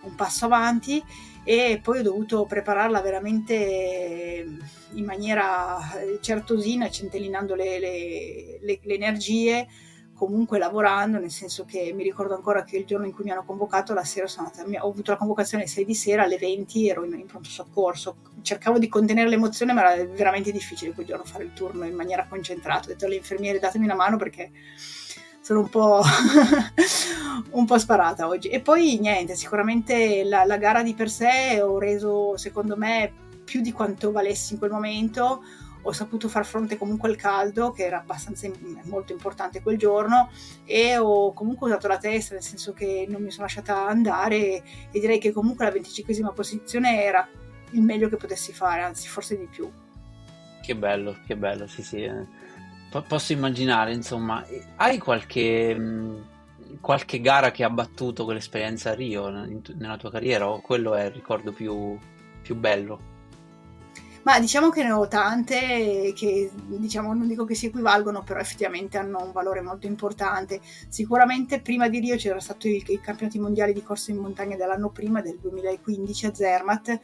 un 0.04 0.16
passo 0.16 0.46
avanti 0.46 1.04
e 1.44 1.82
poi 1.84 2.00
ho 2.00 2.04
dovuto 2.04 2.46
prepararla 2.46 3.02
veramente 3.02 4.48
in 4.94 5.04
maniera 5.04 6.00
eh, 6.00 6.18
certosina, 6.22 6.90
centellinando 6.90 7.56
le, 7.56 7.78
le, 7.80 8.60
le, 8.62 8.80
le 8.82 8.94
energie 8.94 9.68
comunque 10.16 10.58
lavorando, 10.58 11.20
nel 11.20 11.30
senso 11.30 11.66
che 11.66 11.92
mi 11.94 12.04
ricordo 12.04 12.34
ancora 12.34 12.64
che 12.64 12.78
il 12.78 12.86
giorno 12.86 13.06
in 13.06 13.14
cui 13.14 13.26
mi 13.26 13.32
hanno 13.32 13.44
convocato, 13.44 13.94
la 13.94 14.04
sera 14.04 14.28
sono 14.28 14.48
andata, 14.48 14.84
ho 14.84 14.90
avuto 14.90 15.12
la 15.12 15.18
convocazione 15.18 15.64
alle 15.64 15.72
6 15.72 15.86
di 15.86 15.94
sera, 15.94 16.24
alle 16.24 16.38
20 16.38 16.90
ero 16.90 17.04
in, 17.04 17.14
in 17.14 17.26
pronto 17.26 17.50
soccorso, 17.50 18.16
cercavo 18.42 18.80
di 18.80 18.88
contenere 18.88 19.30
l'emozione, 19.30 19.74
ma 19.74 19.94
era 19.94 20.06
veramente 20.06 20.52
difficile 20.52 20.94
quel 20.94 21.06
giorno 21.06 21.26
fare 21.26 21.44
il 21.44 21.54
turno 21.54 21.86
in 21.86 21.96
maniera 21.96 22.26
concentrata. 22.28 22.86
Ho 22.86 22.88
detto 22.88 23.06
alle 23.06 23.16
infermiere 23.16 23.60
datemi 23.60 23.86
una 23.86 23.96
mano 23.96 24.18
perché 24.18 24.52
sono 25.42 25.60
un 25.60 25.70
po', 25.70 26.02
un 27.52 27.66
po' 27.66 27.78
sparata 27.78 28.28
oggi. 28.28 28.48
E 28.48 28.62
poi 28.62 28.98
niente, 29.00 29.36
sicuramente 29.36 30.24
la, 30.24 30.46
la 30.46 30.58
gara 30.58 30.82
di 30.82 30.94
per 30.94 31.10
sé 31.10 31.62
ho 31.62 31.78
reso, 31.78 32.38
secondo 32.38 32.78
me, 32.78 33.12
più 33.44 33.62
di 33.62 33.72
quanto 33.72 34.12
valessi 34.12 34.54
in 34.54 34.60
quel 34.60 34.72
momento 34.72 35.44
ho 35.88 35.92
saputo 35.92 36.28
far 36.28 36.46
fronte 36.46 36.78
comunque 36.78 37.10
al 37.10 37.16
caldo, 37.16 37.72
che 37.72 37.86
era 37.86 38.00
abbastanza 38.00 38.50
molto 38.86 39.12
importante 39.12 39.62
quel 39.62 39.78
giorno, 39.78 40.32
e 40.66 40.98
ho 40.98 41.32
comunque 41.34 41.68
usato 41.68 41.88
la 41.88 42.00
testa, 42.00 42.34
nel 42.34 42.44
senso 42.44 42.74
che 42.74 43.06
non 43.08 43.22
mi 43.22 43.30
sono 43.30 43.44
lasciata 43.44 43.88
andare 43.88 44.36
e, 44.36 44.64
direi 44.92 45.20
che 45.20 45.32
comunque 45.32 45.66
la 45.66 45.72
25esima 45.72 46.34
posizione 46.34 47.04
era 47.04 47.28
il 47.72 47.82
meglio 47.82 48.10
che 48.10 48.18
potessi 48.18 48.52
fare, 48.52 48.82
anzi 48.82 49.08
forse 49.08 49.38
di 49.38 49.46
più. 49.46 49.72
Che 50.62 50.76
bello, 50.76 51.18
che 51.28 51.36
bello, 51.38 51.68
sì 51.68 51.84
sì. 51.84 52.02
Eh. 52.02 52.26
posso 53.08 53.34
immaginare, 53.34 53.94
insomma, 53.94 54.44
hai 54.78 54.98
qualche, 54.98 55.80
qualche 56.82 57.22
gara 57.22 57.52
che 57.52 57.64
ha 57.64 57.70
battuto 57.70 58.24
quell'esperienza 58.24 58.90
a 58.90 58.96
Rio 58.96 59.30
nella 59.30 59.98
tua 59.98 60.10
carriera 60.10 60.50
o 60.50 60.62
quello 60.62 60.96
è 60.96 61.06
il 61.06 61.12
ricordo 61.12 61.52
più, 61.52 61.96
più 62.42 62.56
bello? 62.56 63.14
Ma 64.26 64.40
diciamo 64.40 64.72
che 64.72 64.82
ne 64.84 64.92
ho 64.92 65.08
tante 65.08 66.12
che 66.16 66.50
diciamo 66.66 67.14
non 67.14 67.28
dico 67.28 67.46
che 67.46 67.54
si 67.54 67.68
equivalgono, 67.68 68.24
però 68.24 68.40
effettivamente 68.40 68.98
hanno 68.98 69.24
un 69.24 69.32
valore 69.32 69.62
molto 69.62 69.86
importante. 69.86 70.62
Sicuramente 70.90 71.62
prima 71.62 71.88
di 71.90 72.00
Rio 72.00 72.16
c'era 72.16 72.40
stato 72.40 72.68
i, 72.68 72.84
i 72.88 73.00
campionati 73.00 73.38
mondiali 73.38 73.72
di 73.72 73.84
corsa 73.84 74.10
in 74.10 74.18
montagna 74.18 74.56
dell'anno 74.56 74.90
prima, 74.90 75.22
del 75.22 75.38
2015 75.40 76.26
a 76.26 76.34
Zermatt 76.34 77.00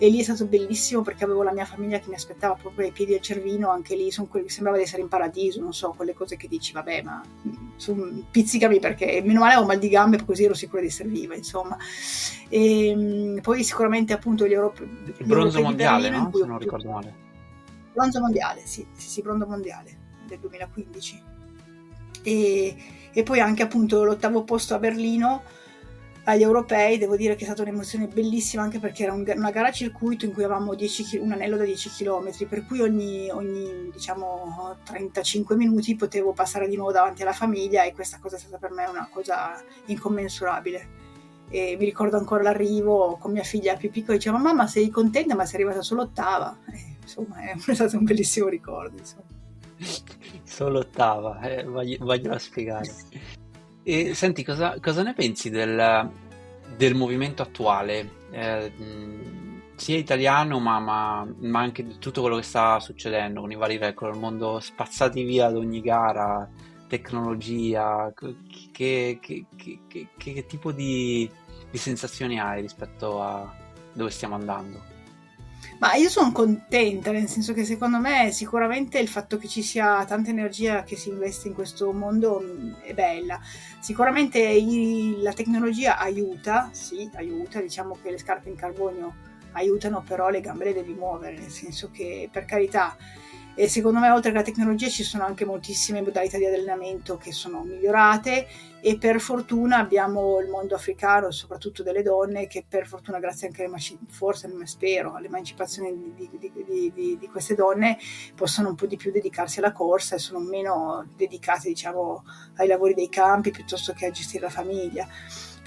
e 0.00 0.08
lì 0.08 0.20
è 0.20 0.22
stato 0.22 0.46
bellissimo 0.46 1.02
perché 1.02 1.24
avevo 1.24 1.42
la 1.42 1.52
mia 1.52 1.64
famiglia 1.64 1.98
che 1.98 2.08
mi 2.08 2.14
aspettava 2.14 2.54
proprio 2.54 2.86
ai 2.86 2.92
piedi 2.92 3.12
del 3.12 3.20
Cervino, 3.20 3.68
anche 3.68 3.96
lì 3.96 4.12
quelli, 4.28 4.48
sembrava 4.48 4.78
di 4.78 4.84
essere 4.84 5.02
in 5.02 5.08
paradiso, 5.08 5.60
non 5.60 5.74
so, 5.74 5.92
quelle 5.96 6.14
cose 6.14 6.36
che 6.36 6.46
dici, 6.46 6.72
vabbè, 6.72 7.02
ma 7.02 7.20
son, 7.74 8.26
pizzicami 8.30 8.78
perché 8.78 9.20
meno 9.24 9.40
male 9.40 9.56
ho 9.56 9.66
mal 9.66 9.80
di 9.80 9.88
gambe, 9.88 10.24
così 10.24 10.44
ero 10.44 10.54
sicura 10.54 10.80
di 10.80 10.86
essere 10.86 11.08
viva, 11.08 11.34
insomma. 11.34 11.76
E, 12.48 12.88
ehm, 12.88 13.40
poi 13.40 13.64
sicuramente 13.64 14.12
appunto 14.12 14.46
gli 14.46 14.52
europei... 14.52 14.88
Il 15.16 15.26
bronzo 15.26 15.60
mondiale, 15.60 16.10
no? 16.10 16.30
Se 16.32 16.46
non 16.46 16.58
ricordo 16.58 16.90
male. 16.90 17.14
Bronzo 17.92 18.20
mondiale, 18.20 18.62
sì, 18.64 18.86
sì, 18.92 19.08
sì, 19.08 19.22
bronzo 19.22 19.46
mondiale 19.46 19.96
del 20.28 20.38
2015. 20.38 21.22
E, 22.22 22.76
e 23.12 23.22
poi 23.24 23.40
anche 23.40 23.62
appunto 23.62 24.04
l'ottavo 24.04 24.44
posto 24.44 24.74
a 24.74 24.78
Berlino 24.78 25.42
agli 26.28 26.42
europei, 26.42 26.98
devo 26.98 27.16
dire 27.16 27.34
che 27.36 27.42
è 27.42 27.46
stata 27.46 27.62
un'emozione 27.62 28.06
bellissima 28.06 28.62
anche 28.62 28.78
perché 28.78 29.04
era 29.04 29.14
un, 29.14 29.24
una 29.34 29.50
gara 29.50 29.68
a 29.68 29.72
circuito 29.72 30.26
in 30.26 30.34
cui 30.34 30.44
avevamo 30.44 30.74
10, 30.74 31.16
un 31.16 31.32
anello 31.32 31.56
da 31.56 31.64
10 31.64 31.90
km, 31.90 32.46
per 32.46 32.66
cui 32.66 32.82
ogni, 32.82 33.30
ogni 33.30 33.88
diciamo, 33.90 34.76
35 34.84 35.56
minuti 35.56 35.96
potevo 35.96 36.34
passare 36.34 36.68
di 36.68 36.76
nuovo 36.76 36.92
davanti 36.92 37.22
alla 37.22 37.32
famiglia 37.32 37.84
e 37.84 37.94
questa 37.94 38.18
cosa 38.20 38.36
è 38.36 38.38
stata 38.38 38.58
per 38.58 38.72
me 38.72 38.84
una 38.84 39.08
cosa 39.10 39.58
incommensurabile. 39.86 40.96
E 41.48 41.76
mi 41.78 41.86
ricordo 41.86 42.18
ancora 42.18 42.42
l'arrivo 42.42 43.16
con 43.18 43.32
mia 43.32 43.42
figlia 43.42 43.76
più 43.76 43.90
piccola, 43.90 44.18
diceva 44.18 44.36
mamma 44.36 44.66
sei 44.66 44.90
contenta 44.90 45.34
ma 45.34 45.46
sei 45.46 45.60
arrivata 45.62 45.82
solo 45.82 46.02
ottava. 46.02 46.56
E, 47.08 47.14
insomma 47.14 47.36
è 47.40 47.74
stato 47.74 47.96
un 47.96 48.04
bellissimo 48.04 48.48
ricordo. 48.48 48.98
Insomma. 48.98 49.24
Solo 50.44 50.80
ottava, 50.80 51.40
eh, 51.40 51.64
voglio, 51.64 52.04
voglio 52.04 52.36
spiegare. 52.36 52.90
E 53.90 54.12
senti, 54.12 54.44
cosa, 54.44 54.78
cosa 54.82 55.02
ne 55.02 55.14
pensi 55.14 55.48
del, 55.48 56.10
del 56.76 56.94
movimento 56.94 57.40
attuale, 57.40 58.26
eh, 58.30 58.70
sia 59.76 59.96
italiano, 59.96 60.58
ma, 60.60 60.78
ma, 60.78 61.26
ma, 61.38 61.60
anche 61.60 61.82
di 61.82 61.96
tutto 61.96 62.20
quello 62.20 62.36
che 62.36 62.42
sta 62.42 62.80
succedendo 62.80 63.40
con 63.40 63.50
i 63.50 63.56
vari 63.56 63.78
record, 63.78 64.12
il 64.12 64.20
mondo 64.20 64.60
spazzati 64.60 65.22
via 65.22 65.46
ad 65.46 65.56
ogni 65.56 65.80
gara, 65.80 66.46
tecnologia, 66.86 68.12
che, 68.14 69.18
che, 69.22 69.46
che, 69.56 70.08
che 70.18 70.46
tipo 70.46 70.70
di, 70.70 71.26
di 71.70 71.78
sensazioni 71.78 72.38
hai 72.38 72.60
rispetto 72.60 73.22
a 73.22 73.50
dove 73.94 74.10
stiamo 74.10 74.34
andando? 74.34 74.97
Ma 75.78 75.94
io 75.94 76.08
sono 76.08 76.32
contenta, 76.32 77.12
nel 77.12 77.28
senso 77.28 77.52
che 77.52 77.64
secondo 77.64 77.98
me 77.98 78.32
sicuramente 78.32 78.98
il 78.98 79.08
fatto 79.08 79.38
che 79.38 79.46
ci 79.46 79.62
sia 79.62 80.04
tanta 80.04 80.30
energia 80.30 80.82
che 80.82 80.96
si 80.96 81.08
investe 81.08 81.48
in 81.48 81.54
questo 81.54 81.92
mondo 81.92 82.40
mm, 82.42 82.72
è 82.82 82.94
bella. 82.94 83.40
Sicuramente 83.78 84.40
i, 84.40 85.18
la 85.20 85.32
tecnologia 85.32 85.98
aiuta, 85.98 86.70
sì, 86.72 87.08
aiuta, 87.14 87.60
diciamo 87.60 87.96
che 88.02 88.10
le 88.10 88.18
scarpe 88.18 88.48
in 88.48 88.56
carbonio 88.56 89.26
aiutano, 89.52 90.02
però 90.02 90.28
le 90.30 90.40
gambe 90.40 90.64
le 90.64 90.74
devi 90.74 90.94
muovere, 90.94 91.38
nel 91.38 91.50
senso 91.50 91.90
che 91.92 92.28
per 92.30 92.44
carità 92.44 92.96
e 93.58 93.66
secondo 93.66 93.98
me 93.98 94.08
oltre 94.08 94.30
alla 94.30 94.42
tecnologia 94.42 94.88
ci 94.88 95.02
sono 95.02 95.24
anche 95.24 95.44
moltissime 95.44 96.00
modalità 96.00 96.38
di 96.38 96.46
allenamento 96.46 97.16
che 97.16 97.32
sono 97.32 97.64
migliorate 97.64 98.46
e 98.80 98.98
per 98.98 99.20
fortuna 99.20 99.78
abbiamo 99.78 100.38
il 100.38 100.48
mondo 100.48 100.76
africano, 100.76 101.32
soprattutto 101.32 101.82
delle 101.82 102.02
donne, 102.02 102.46
che 102.46 102.64
per 102.68 102.86
fortuna 102.86 103.18
grazie 103.18 103.48
anche 103.48 103.64
alle 103.64 103.76
forse 104.10 104.46
non 104.46 104.64
spero, 104.64 105.14
all'emancipazione 105.14 105.92
di, 105.92 106.30
di, 106.38 106.92
di, 106.94 107.18
di, 107.18 107.28
queste 107.32 107.56
donne 107.56 107.98
possono 108.36 108.68
un 108.68 108.76
po' 108.76 108.86
di 108.86 108.96
più 108.96 109.10
dedicarsi 109.10 109.58
alla 109.58 109.72
corsa 109.72 110.14
e 110.14 110.20
sono 110.20 110.38
meno 110.38 111.04
dedicate 111.16 111.66
diciamo 111.66 112.22
ai 112.58 112.68
lavori 112.68 112.94
dei 112.94 113.08
campi 113.08 113.50
piuttosto 113.50 113.92
che 113.92 114.06
a 114.06 114.10
gestire 114.12 114.44
la 114.44 114.50
famiglia 114.50 115.08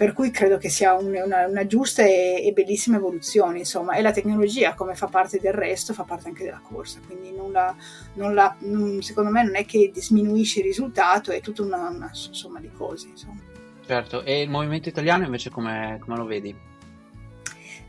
per 0.02 0.14
cui 0.14 0.32
credo 0.32 0.58
che 0.58 0.70
sia 0.70 0.96
un, 0.96 1.14
una, 1.14 1.46
una, 1.46 1.68
giusta 1.68 2.02
e, 2.02 2.42
e, 2.44 2.52
bellissima 2.54 2.98
evoluzione, 2.98 3.60
insomma, 3.60 3.94
e 3.94 4.02
la 4.02 4.12
tecnologia 4.12 4.74
come 4.74 4.96
fa 4.96 5.06
parte 5.06 5.38
del 5.40 5.54
resto 5.54 5.94
fa 5.94 6.06
parte 6.06 6.28
anche 6.28 6.44
della 6.44 6.60
corsa, 6.60 7.00
quindi 7.06 7.32
non 7.32 7.52
la, 7.52 7.76
non 8.14 8.34
la, 8.34 8.58
secondo 9.02 9.30
me 9.30 9.44
non 9.44 9.56
è 9.56 9.64
che 9.64 9.92
diminuisce 9.94 10.62
il 10.62 10.66
risultato, 10.66 11.30
è 11.30 11.40
tutta 11.40 11.62
una, 11.62 11.88
una 11.90 12.10
somma 12.14 12.60
di 12.60 12.72
cose. 12.76 13.10
Insomma. 13.10 13.42
Certo, 13.86 14.24
e 14.24 14.42
il 14.42 14.50
movimento 14.50 14.90
italiano 14.90 15.24
invece 15.24 15.52
come 15.52 16.00
lo 16.04 16.26
vedi? 16.26 16.71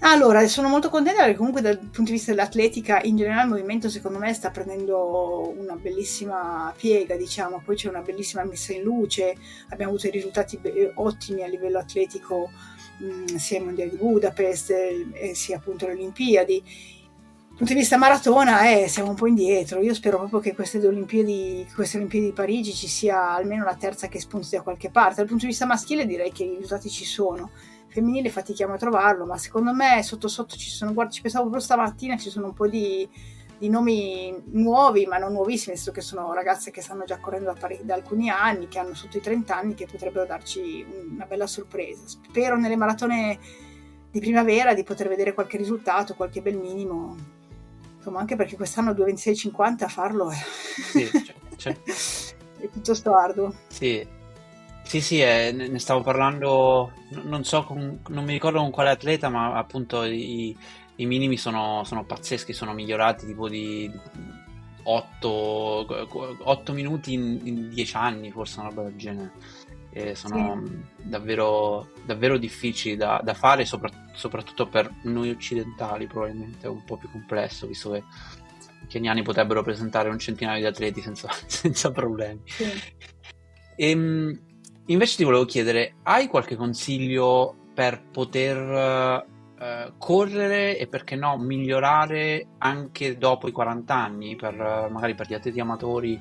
Allora, 0.04 0.44
sono 0.48 0.68
molto 0.68 0.90
contenta 0.90 1.20
perché 1.22 1.36
comunque 1.36 1.60
dal 1.60 1.78
punto 1.78 2.10
di 2.10 2.12
vista 2.12 2.32
dell'atletica 2.32 3.00
in 3.02 3.16
generale 3.16 3.44
il 3.44 3.50
movimento 3.50 3.88
secondo 3.88 4.18
me 4.18 4.34
sta 4.34 4.50
prendendo 4.50 5.54
una 5.56 5.76
bellissima 5.76 6.74
piega, 6.76 7.14
diciamo, 7.14 7.62
poi 7.64 7.76
c'è 7.76 7.88
una 7.88 8.00
bellissima 8.00 8.42
messa 8.42 8.72
in 8.72 8.82
luce, 8.82 9.36
abbiamo 9.68 9.92
avuto 9.92 10.10
risultati 10.10 10.58
ottimi 10.94 11.44
a 11.44 11.46
livello 11.46 11.78
atletico 11.78 12.50
mh, 12.98 13.36
sia 13.36 13.58
ai 13.58 13.64
mondiali 13.64 13.90
di 13.90 13.96
Budapest 13.96 14.70
eh, 14.70 15.34
sia 15.34 15.58
appunto 15.58 15.84
alle 15.84 15.94
Olimpiadi. 15.94 16.60
Dal 16.62 17.56
punto 17.58 17.72
di 17.72 17.78
vista 17.78 17.96
maratona 17.96 18.68
eh, 18.72 18.88
siamo 18.88 19.10
un 19.10 19.14
po' 19.14 19.28
indietro, 19.28 19.80
io 19.80 19.94
spero 19.94 20.18
proprio 20.18 20.40
che 20.40 20.52
queste 20.52 20.84
Olimpiadi, 20.84 21.64
queste 21.72 21.98
Olimpiadi 21.98 22.26
di 22.26 22.32
Parigi 22.32 22.72
ci 22.72 22.88
sia 22.88 23.30
almeno 23.30 23.62
la 23.62 23.76
terza 23.76 24.08
che 24.08 24.18
spunti 24.18 24.48
da 24.50 24.62
qualche 24.62 24.90
parte. 24.90 25.16
Dal 25.16 25.26
punto 25.26 25.44
di 25.44 25.50
vista 25.50 25.64
maschile 25.64 26.06
direi 26.06 26.32
che 26.32 26.42
i 26.42 26.54
risultati 26.54 26.90
ci 26.90 27.04
sono 27.04 27.52
femminile 27.92 28.30
fatichiamo 28.30 28.74
a 28.74 28.78
trovarlo, 28.78 29.26
ma 29.26 29.36
secondo 29.36 29.72
me 29.72 30.02
sotto 30.02 30.26
sotto 30.26 30.56
ci 30.56 30.70
sono, 30.70 30.94
guarda, 30.94 31.12
ci 31.12 31.20
pensavo 31.20 31.44
proprio 31.44 31.62
stamattina, 31.62 32.16
ci 32.16 32.30
sono 32.30 32.46
un 32.46 32.54
po' 32.54 32.66
di, 32.66 33.06
di 33.58 33.68
nomi 33.68 34.34
nuovi, 34.52 35.04
ma 35.04 35.18
non 35.18 35.32
nuovissimi, 35.32 35.74
visto 35.74 35.92
che 35.92 36.00
sono 36.00 36.32
ragazze 36.32 36.70
che 36.70 36.80
stanno 36.80 37.04
già 37.04 37.18
correndo 37.18 37.52
da, 37.52 37.58
pare- 37.58 37.80
da, 37.82 37.94
alcuni 37.94 38.30
anni, 38.30 38.68
che 38.68 38.78
hanno 38.78 38.94
sotto 38.94 39.18
i 39.18 39.20
30 39.20 39.54
anni, 39.54 39.74
che 39.74 39.86
potrebbero 39.86 40.24
darci 40.24 40.84
una 41.10 41.26
bella 41.26 41.46
sorpresa. 41.46 42.00
Spero 42.06 42.56
nelle 42.56 42.76
maratone 42.76 43.38
di 44.10 44.20
primavera 44.20 44.72
di 44.72 44.84
poter 44.84 45.08
vedere 45.08 45.34
qualche 45.34 45.58
risultato, 45.58 46.14
qualche 46.14 46.40
bel 46.40 46.56
minimo. 46.56 47.14
Insomma, 47.96 48.20
anche 48.20 48.36
perché 48.36 48.56
quest'anno 48.56 48.92
2.26.50 48.92 49.84
a 49.84 49.88
farlo 49.88 50.30
è... 50.30 50.36
Sì, 50.36 51.08
cioè... 51.56 51.76
è 52.58 52.68
piuttosto 52.68 53.14
arduo. 53.14 53.54
Sì, 53.68 54.06
sì, 54.92 55.00
sì, 55.00 55.20
eh, 55.22 55.52
ne 55.52 55.78
stavo 55.78 56.02
parlando, 56.02 56.92
non 57.22 57.44
so, 57.44 57.64
con, 57.64 58.00
non 58.08 58.24
mi 58.24 58.32
ricordo 58.34 58.58
con 58.58 58.70
quale 58.70 58.90
atleta, 58.90 59.30
ma 59.30 59.56
appunto 59.56 60.04
i, 60.04 60.54
i 60.96 61.06
minimi 61.06 61.38
sono, 61.38 61.82
sono, 61.84 62.04
pazzeschi, 62.04 62.52
sono 62.52 62.74
migliorati 62.74 63.24
tipo 63.24 63.48
di 63.48 63.90
8, 64.82 66.38
8 66.42 66.72
minuti 66.74 67.14
in, 67.14 67.40
in, 67.42 67.70
10 67.70 67.96
anni, 67.96 68.30
forse 68.32 68.60
una 68.60 68.68
roba 68.68 68.82
del 68.82 68.96
genere. 68.96 69.32
E 69.92 70.14
sono 70.14 70.62
sì. 70.62 71.08
davvero, 71.08 71.88
davvero 72.04 72.36
difficili 72.36 72.94
da, 72.94 73.18
da 73.24 73.32
fare, 73.32 73.64
sopra, 73.64 73.88
soprattutto 74.12 74.66
per 74.66 74.92
noi 75.04 75.30
occidentali, 75.30 76.06
probabilmente 76.06 76.66
è 76.66 76.68
un 76.68 76.84
po' 76.84 76.98
più 76.98 77.10
complesso, 77.10 77.66
visto 77.66 77.92
che 77.92 78.04
i 78.82 78.86
keniani 78.88 79.22
potrebbero 79.22 79.62
presentare 79.62 80.10
un 80.10 80.18
centinaio 80.18 80.60
di 80.60 80.66
atleti 80.66 81.00
senza, 81.00 81.30
senza 81.48 81.90
problemi. 81.90 82.42
Sì. 82.44 82.64
E, 83.74 83.88
ehm, 83.88 84.50
Invece 84.86 85.16
ti 85.16 85.24
volevo 85.24 85.44
chiedere, 85.44 85.94
hai 86.02 86.26
qualche 86.26 86.56
consiglio 86.56 87.54
per 87.72 88.02
poter 88.10 89.24
uh, 89.58 89.92
correre 89.96 90.76
e 90.76 90.88
perché 90.88 91.14
no 91.14 91.38
migliorare 91.38 92.46
anche 92.58 93.16
dopo 93.16 93.46
i 93.46 93.52
40 93.52 93.94
anni, 93.94 94.34
per, 94.34 94.54
uh, 94.54 94.92
magari 94.92 95.14
per 95.14 95.28
gli 95.28 95.34
atleti 95.34 95.60
amatori 95.60 96.20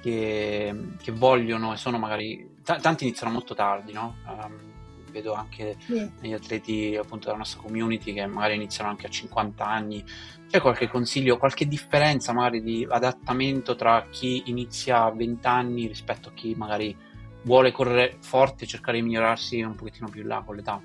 che, 0.00 0.74
che 1.02 1.12
vogliono 1.12 1.72
e 1.72 1.76
sono 1.76 1.98
magari... 1.98 2.48
T- 2.62 2.80
tanti 2.80 3.04
iniziano 3.04 3.32
molto 3.32 3.54
tardi, 3.54 3.92
no? 3.92 4.16
Um, 4.26 4.70
vedo 5.10 5.34
anche 5.34 5.76
sì. 5.80 6.08
negli 6.20 6.32
atleti 6.32 6.96
appunto 6.96 7.26
della 7.26 7.38
nostra 7.38 7.60
community 7.60 8.12
che 8.12 8.26
magari 8.26 8.54
iniziano 8.54 8.90
anche 8.90 9.06
a 9.06 9.10
50 9.10 9.66
anni. 9.66 10.04
C'è 10.48 10.60
qualche 10.60 10.88
consiglio, 10.88 11.38
qualche 11.38 11.66
differenza 11.66 12.32
magari 12.32 12.62
di 12.62 12.86
adattamento 12.88 13.74
tra 13.74 14.06
chi 14.10 14.44
inizia 14.46 15.02
a 15.02 15.10
20 15.10 15.46
anni 15.46 15.86
rispetto 15.86 16.28
a 16.28 16.32
chi 16.32 16.54
magari 16.56 16.96
vuole 17.42 17.72
correre 17.72 18.16
forte 18.20 18.64
e 18.64 18.66
cercare 18.66 18.98
di 18.98 19.04
migliorarsi 19.04 19.60
un 19.62 19.74
pochettino 19.74 20.08
più 20.08 20.22
in 20.22 20.28
là 20.28 20.42
con 20.44 20.56
l'età. 20.56 20.80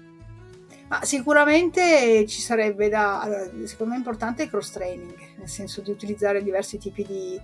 Ma 0.87 1.03
sicuramente 1.03 2.25
ci 2.27 2.41
sarebbe 2.41 2.89
da, 2.89 3.21
allora, 3.21 3.49
secondo 3.63 3.91
me 3.91 3.95
è 3.95 3.97
importante 3.97 4.43
il 4.43 4.49
cross 4.49 4.71
training, 4.71 5.15
nel 5.37 5.49
senso 5.49 5.81
di 5.81 5.89
utilizzare 5.89 6.43
diversi 6.43 6.77
tipi 6.77 7.03
di, 7.03 7.41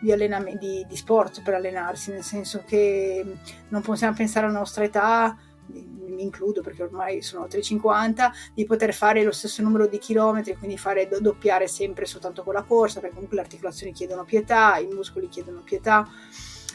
di, 0.00 0.16
di, 0.58 0.86
di 0.88 0.96
sport 0.96 1.42
per 1.42 1.54
allenarsi, 1.54 2.10
nel 2.10 2.24
senso 2.24 2.64
che 2.66 3.24
non 3.68 3.82
possiamo 3.82 4.16
pensare 4.16 4.46
alla 4.46 4.58
nostra 4.58 4.82
età, 4.82 5.38
mi 5.68 6.22
includo 6.22 6.62
perché 6.62 6.82
ormai 6.82 7.22
sono 7.22 7.44
oltre 7.44 7.62
50, 7.62 8.32
di 8.54 8.64
poter 8.64 8.92
fare 8.92 9.22
lo 9.22 9.30
stesso 9.30 9.62
numero 9.62 9.86
di 9.86 9.98
chilometri, 9.98 10.56
quindi 10.56 10.76
fare 10.76 11.08
doppiare 11.20 11.68
sempre 11.68 12.06
soltanto 12.06 12.42
con 12.42 12.54
la 12.54 12.64
corsa, 12.64 12.98
perché 12.98 13.14
comunque 13.14 13.36
le 13.36 13.44
articolazioni 13.44 13.92
chiedono 13.92 14.24
pietà, 14.24 14.78
i 14.78 14.86
muscoli 14.86 15.28
chiedono 15.28 15.60
pietà 15.60 16.08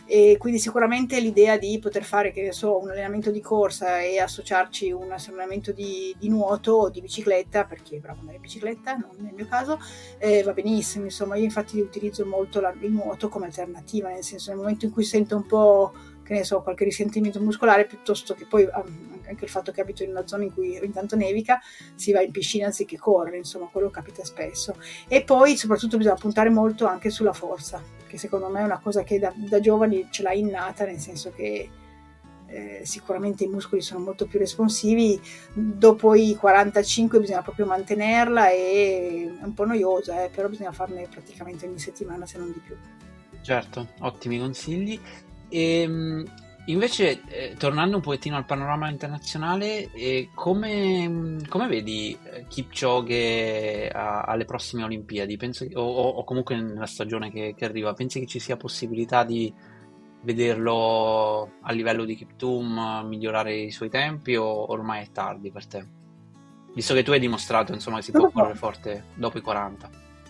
e 0.07 0.37
quindi 0.37 0.59
sicuramente 0.59 1.19
l'idea 1.19 1.57
di 1.57 1.79
poter 1.79 2.03
fare 2.03 2.31
che 2.31 2.51
so, 2.51 2.79
un 2.79 2.89
allenamento 2.89 3.31
di 3.31 3.41
corsa 3.41 4.01
e 4.01 4.19
associarci 4.19 4.91
un 4.91 5.11
allenamento 5.11 5.71
di, 5.71 6.15
di 6.17 6.29
nuoto 6.29 6.73
o 6.73 6.89
di 6.89 7.01
bicicletta 7.01 7.65
perché 7.65 7.97
bravo 7.97 8.19
andare 8.19 8.37
in 8.37 8.41
bicicletta 8.41 8.95
non 8.95 9.11
nel 9.17 9.33
mio 9.33 9.47
caso 9.47 9.79
eh, 10.19 10.43
va 10.43 10.53
benissimo. 10.53 11.05
Insomma 11.05 11.35
io 11.35 11.43
infatti 11.43 11.79
utilizzo 11.79 12.25
molto 12.25 12.59
la, 12.61 12.73
il 12.79 12.91
nuoto 12.91 13.29
come 13.29 13.45
alternativa 13.45 14.09
nel 14.09 14.23
senso 14.23 14.51
nel 14.51 14.59
momento 14.59 14.85
in 14.85 14.91
cui 14.91 15.03
sento 15.03 15.35
un 15.35 15.45
po' 15.45 15.93
che 16.25 16.33
ne 16.33 16.43
so, 16.43 16.61
qualche 16.61 16.83
risentimento 16.83 17.39
muscolare 17.39 17.85
piuttosto 17.85 18.33
che 18.33 18.45
poi 18.45 18.67
anche 19.27 19.43
il 19.43 19.49
fatto 19.49 19.71
che 19.71 19.81
abito 19.81 20.03
in 20.03 20.09
una 20.09 20.25
zona 20.25 20.43
in 20.43 20.53
cui 20.53 20.77
intanto 20.83 21.15
nevica, 21.15 21.59
si 21.93 22.11
va 22.11 22.21
in 22.21 22.31
piscina 22.31 22.65
anziché 22.65 22.97
correre, 22.97 23.37
insomma, 23.37 23.69
quello 23.71 23.89
capita 23.89 24.23
spesso. 24.23 24.75
E 25.07 25.23
poi 25.23 25.55
soprattutto 25.55 25.97
bisogna 25.97 26.15
puntare 26.15 26.49
molto 26.49 26.87
anche 26.87 27.09
sulla 27.09 27.33
forza, 27.33 27.81
che 28.07 28.17
secondo 28.17 28.49
me 28.49 28.61
è 28.61 28.63
una 28.63 28.79
cosa 28.79 29.03
che 29.03 29.19
da, 29.19 29.31
da 29.35 29.59
giovani 29.59 30.07
ce 30.09 30.23
l'hai 30.23 30.39
innata, 30.39 30.85
nel 30.85 30.99
senso 30.99 31.31
che 31.31 31.69
eh, 32.47 32.81
sicuramente 32.83 33.43
i 33.43 33.47
muscoli 33.47 33.81
sono 33.81 34.03
molto 34.03 34.25
più 34.25 34.39
responsivi, 34.39 35.19
dopo 35.53 36.15
i 36.15 36.35
45 36.35 37.19
bisogna 37.19 37.41
proprio 37.41 37.65
mantenerla 37.65 38.49
e 38.49 39.35
è 39.39 39.43
un 39.43 39.53
po' 39.53 39.65
noiosa, 39.65 40.23
eh, 40.23 40.29
però 40.29 40.47
bisogna 40.47 40.71
farne 40.71 41.07
praticamente 41.07 41.67
ogni 41.67 41.79
settimana 41.79 42.25
se 42.25 42.37
non 42.37 42.51
di 42.51 42.59
più. 42.59 42.75
Certo, 43.41 43.89
ottimi 43.99 44.39
consigli. 44.39 44.99
E, 45.49 45.81
ehm, 45.81 46.25
invece, 46.65 47.21
eh, 47.27 47.55
tornando 47.57 47.97
un 47.97 48.01
pochettino 48.01 48.35
al 48.35 48.45
panorama 48.45 48.89
internazionale, 48.89 49.91
eh, 49.93 50.29
come, 50.33 51.39
come, 51.47 51.67
vedi 51.67 52.17
eh, 52.23 52.45
Kipchoge 52.47 53.89
a, 53.89 54.21
alle 54.21 54.45
prossime 54.45 54.83
Olimpiadi? 54.83 55.37
Penso, 55.37 55.65
o, 55.73 55.81
o, 55.81 56.23
comunque 56.23 56.59
nella 56.59 56.85
stagione 56.85 57.31
che, 57.31 57.53
che, 57.55 57.65
arriva, 57.65 57.93
pensi 57.93 58.19
che 58.19 58.25
ci 58.25 58.39
sia 58.39 58.57
possibilità 58.57 59.23
di 59.23 59.53
vederlo 60.21 61.51
a 61.61 61.71
livello 61.71 62.03
di 62.03 62.15
Kiptum 62.15 63.03
migliorare 63.05 63.55
i 63.55 63.71
suoi 63.71 63.89
tempi 63.89 64.35
o 64.35 64.71
ormai 64.71 65.03
è 65.03 65.11
tardi 65.11 65.51
per 65.51 65.67
te? 65.67 65.85
Visto 66.73 66.93
che 66.93 67.03
tu 67.03 67.11
hai 67.11 67.19
dimostrato 67.19 67.73
insomma, 67.73 67.97
che 67.97 68.03
si 68.03 68.11
può 68.11 68.29
correre 68.31 68.55
forte 68.55 69.05
dopo 69.13 69.37
i 69.37 69.41
40. 69.41 69.89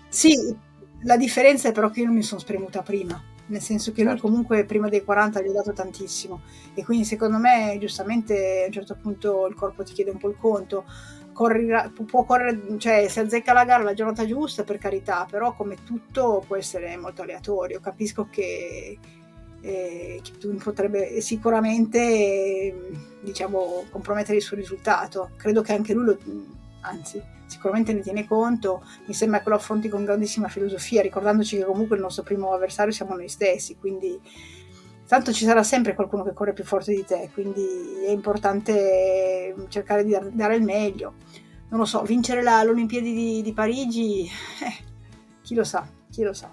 Sì, 0.09 0.55
la 1.03 1.17
differenza 1.17 1.69
è 1.69 1.71
però 1.71 1.89
che 1.89 2.01
io 2.01 2.07
non 2.07 2.15
mi 2.15 2.23
sono 2.23 2.39
spremuta 2.39 2.81
prima 2.81 3.33
nel 3.47 3.61
senso 3.61 3.91
che 3.91 4.03
certo. 4.03 4.11
lui 4.11 4.21
comunque 4.21 4.65
prima 4.65 4.89
dei 4.89 5.03
40 5.03 5.41
gli 5.41 5.49
ha 5.49 5.51
dato 5.51 5.73
tantissimo 5.73 6.41
e 6.73 6.83
quindi 6.83 7.05
secondo 7.05 7.37
me 7.37 7.77
giustamente 7.79 8.63
a 8.63 8.65
un 8.65 8.71
certo 8.71 8.97
punto 8.99 9.45
il 9.47 9.55
corpo 9.55 9.83
ti 9.83 9.93
chiede 9.93 10.11
un 10.11 10.17
po' 10.17 10.29
il 10.29 10.37
conto 10.37 10.85
Correrà, 11.35 11.91
può 12.05 12.23
correre, 12.23 12.77
cioè 12.77 13.09
se 13.09 13.19
azzecca 13.19 13.51
la 13.51 13.65
gara 13.65 13.83
la 13.83 13.93
giornata 13.93 14.25
giusta 14.25 14.63
per 14.63 14.77
carità, 14.77 15.27
però 15.29 15.53
come 15.53 15.75
tutto 15.83 16.41
può 16.47 16.55
essere 16.55 16.95
molto 16.95 17.23
aleatorio. 17.23 17.81
Capisco 17.81 18.29
che 18.31 18.97
eh, 19.59 20.21
potrebbe 20.63 21.19
sicuramente 21.19 22.73
diciamo 23.19 23.83
compromettere 23.89 24.37
il 24.37 24.43
suo 24.43 24.55
risultato. 24.55 25.31
Credo 25.35 25.61
che 25.61 25.73
anche 25.73 25.93
lui 25.93 26.05
lo, 26.05 26.17
anzi 26.85 27.21
sicuramente 27.47 27.93
ne 27.93 28.01
tiene 28.01 28.25
conto, 28.25 28.83
mi 29.05 29.13
sembra 29.13 29.41
che 29.41 29.49
lo 29.49 29.55
affronti 29.55 29.87
con 29.87 30.03
grandissima 30.03 30.47
filosofia, 30.47 31.01
ricordandoci 31.01 31.57
che 31.57 31.65
comunque 31.65 31.95
il 31.95 32.01
nostro 32.01 32.23
primo 32.23 32.51
avversario 32.51 32.91
siamo 32.91 33.15
noi 33.15 33.29
stessi, 33.29 33.77
quindi 33.77 34.19
tanto 35.07 35.31
ci 35.31 35.45
sarà 35.45 35.63
sempre 35.63 35.93
qualcuno 35.93 36.23
che 36.23 36.33
corre 36.33 36.53
più 36.53 36.63
forte 36.63 36.93
di 36.93 37.05
te, 37.05 37.29
quindi 37.33 37.63
è 38.05 38.09
importante 38.09 39.55
cercare 39.69 40.03
di 40.03 40.17
dare 40.31 40.55
il 40.55 40.63
meglio. 40.63 41.15
Non 41.69 41.79
lo 41.79 41.85
so, 41.85 42.03
vincere 42.03 42.41
la, 42.41 42.63
l'Olimpiadi 42.63 43.13
di, 43.13 43.41
di 43.41 43.53
Parigi, 43.53 44.23
eh, 44.23 44.83
chi 45.41 45.55
lo 45.55 45.63
sa, 45.63 45.87
chi 46.09 46.23
lo 46.23 46.33
sa. 46.33 46.49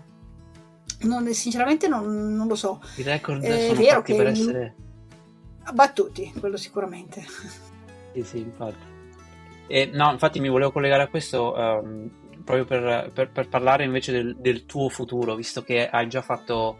Non, 1.03 1.27
sinceramente 1.35 1.89
non, 1.89 2.35
non, 2.35 2.47
lo 2.47 2.55
so. 2.55 2.81
I 2.97 3.03
record 3.03 3.43
è 3.43 3.69
sono 3.69 3.81
vero 3.81 4.03
che 4.03 4.15
per 4.15 4.27
essere... 4.29 4.77
Battuti, 5.73 6.33
quello 6.39 6.57
sicuramente. 6.57 7.25
Sì, 8.13 8.23
sì, 8.23 8.39
infatti. 8.39 8.92
E, 9.67 9.91
no, 9.93 10.11
infatti 10.11 10.41
mi 10.41 10.49
volevo 10.49 10.73
collegare 10.73 11.03
a 11.03 11.09
questo 11.09 11.55
um, 11.57 12.11
proprio 12.45 12.65
per, 12.65 13.11
per, 13.13 13.31
per, 13.31 13.49
parlare 13.49 13.85
invece 13.85 14.13
del, 14.13 14.37
del, 14.37 14.67
tuo 14.67 14.89
futuro, 14.89 15.35
visto 15.35 15.63
che 15.63 15.89
hai 15.89 16.09
già 16.09 16.23
fatto 16.23 16.79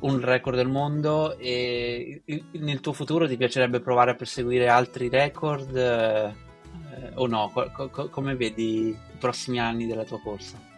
un 0.00 0.20
record 0.20 0.56
del 0.56 0.68
mondo 0.68 1.36
e 1.38 2.22
nel 2.52 2.80
tuo 2.80 2.92
futuro 2.92 3.26
ti 3.26 3.36
piacerebbe 3.36 3.80
provare 3.80 4.10
a 4.10 4.14
perseguire 4.14 4.68
altri 4.68 5.08
record 5.08 5.76
eh, 5.76 6.32
o 7.14 7.26
no? 7.26 7.50
Co- 7.52 7.88
co- 7.90 8.08
come 8.08 8.34
vedi 8.34 8.88
i 8.88 8.96
prossimi 9.18 9.58
anni 9.58 9.86
della 9.86 10.04
tua 10.04 10.20
corsa? 10.20 10.73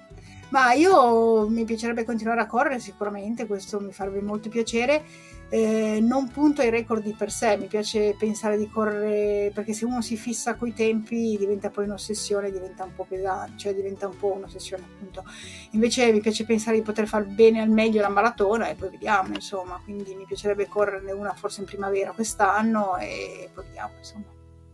Ma 0.50 0.72
io 0.72 1.48
mi 1.48 1.64
piacerebbe 1.64 2.04
continuare 2.04 2.40
a 2.40 2.46
correre 2.46 2.78
sicuramente, 2.78 3.46
questo 3.46 3.80
mi 3.80 3.92
farebbe 3.92 4.20
molto 4.20 4.48
piacere. 4.48 5.04
Eh, 5.48 6.00
non 6.00 6.28
punto 6.28 6.60
ai 6.60 6.70
record 6.70 7.04
di 7.04 7.14
per 7.16 7.30
sé, 7.30 7.56
mi 7.56 7.66
piace 7.66 8.16
pensare 8.18 8.56
di 8.56 8.68
correre 8.68 9.52
perché 9.54 9.74
se 9.74 9.84
uno 9.84 10.02
si 10.02 10.16
fissa 10.16 10.54
coi 10.54 10.72
tempi 10.72 11.36
diventa 11.38 11.70
poi 11.70 11.84
un'ossessione, 11.84 12.50
diventa 12.50 12.82
un 12.82 12.94
po' 12.94 13.04
pesante, 13.04 13.56
cioè 13.56 13.74
diventa 13.74 14.08
un 14.08 14.16
po' 14.16 14.32
un'ossessione 14.34 14.82
appunto. 14.82 15.24
Invece 15.70 16.10
mi 16.10 16.20
piace 16.20 16.44
pensare 16.44 16.76
di 16.76 16.82
poter 16.82 17.06
far 17.06 17.26
bene 17.26 17.60
al 17.60 17.68
meglio 17.70 18.00
la 18.00 18.08
maratona 18.08 18.68
e 18.68 18.74
poi 18.74 18.90
vediamo 18.90 19.34
insomma, 19.34 19.80
quindi 19.84 20.16
mi 20.16 20.24
piacerebbe 20.24 20.66
correrne 20.66 21.12
una 21.12 21.32
forse 21.34 21.60
in 21.60 21.66
primavera 21.66 22.10
quest'anno 22.10 22.96
e 22.96 23.48
poi 23.54 23.64
vediamo 23.66 23.92
insomma. 23.98 24.26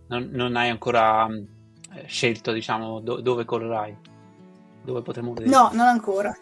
Non, 0.08 0.30
non 0.32 0.56
hai 0.56 0.70
ancora 0.70 1.28
eh, 1.28 2.06
scelto 2.06 2.52
diciamo 2.52 3.00
do- 3.00 3.20
dove 3.20 3.44
correrai? 3.44 4.10
Dove 4.84 5.02
potremo 5.02 5.32
vedere? 5.32 5.50
No, 5.50 5.70
non 5.72 5.86
ancora. 5.86 6.34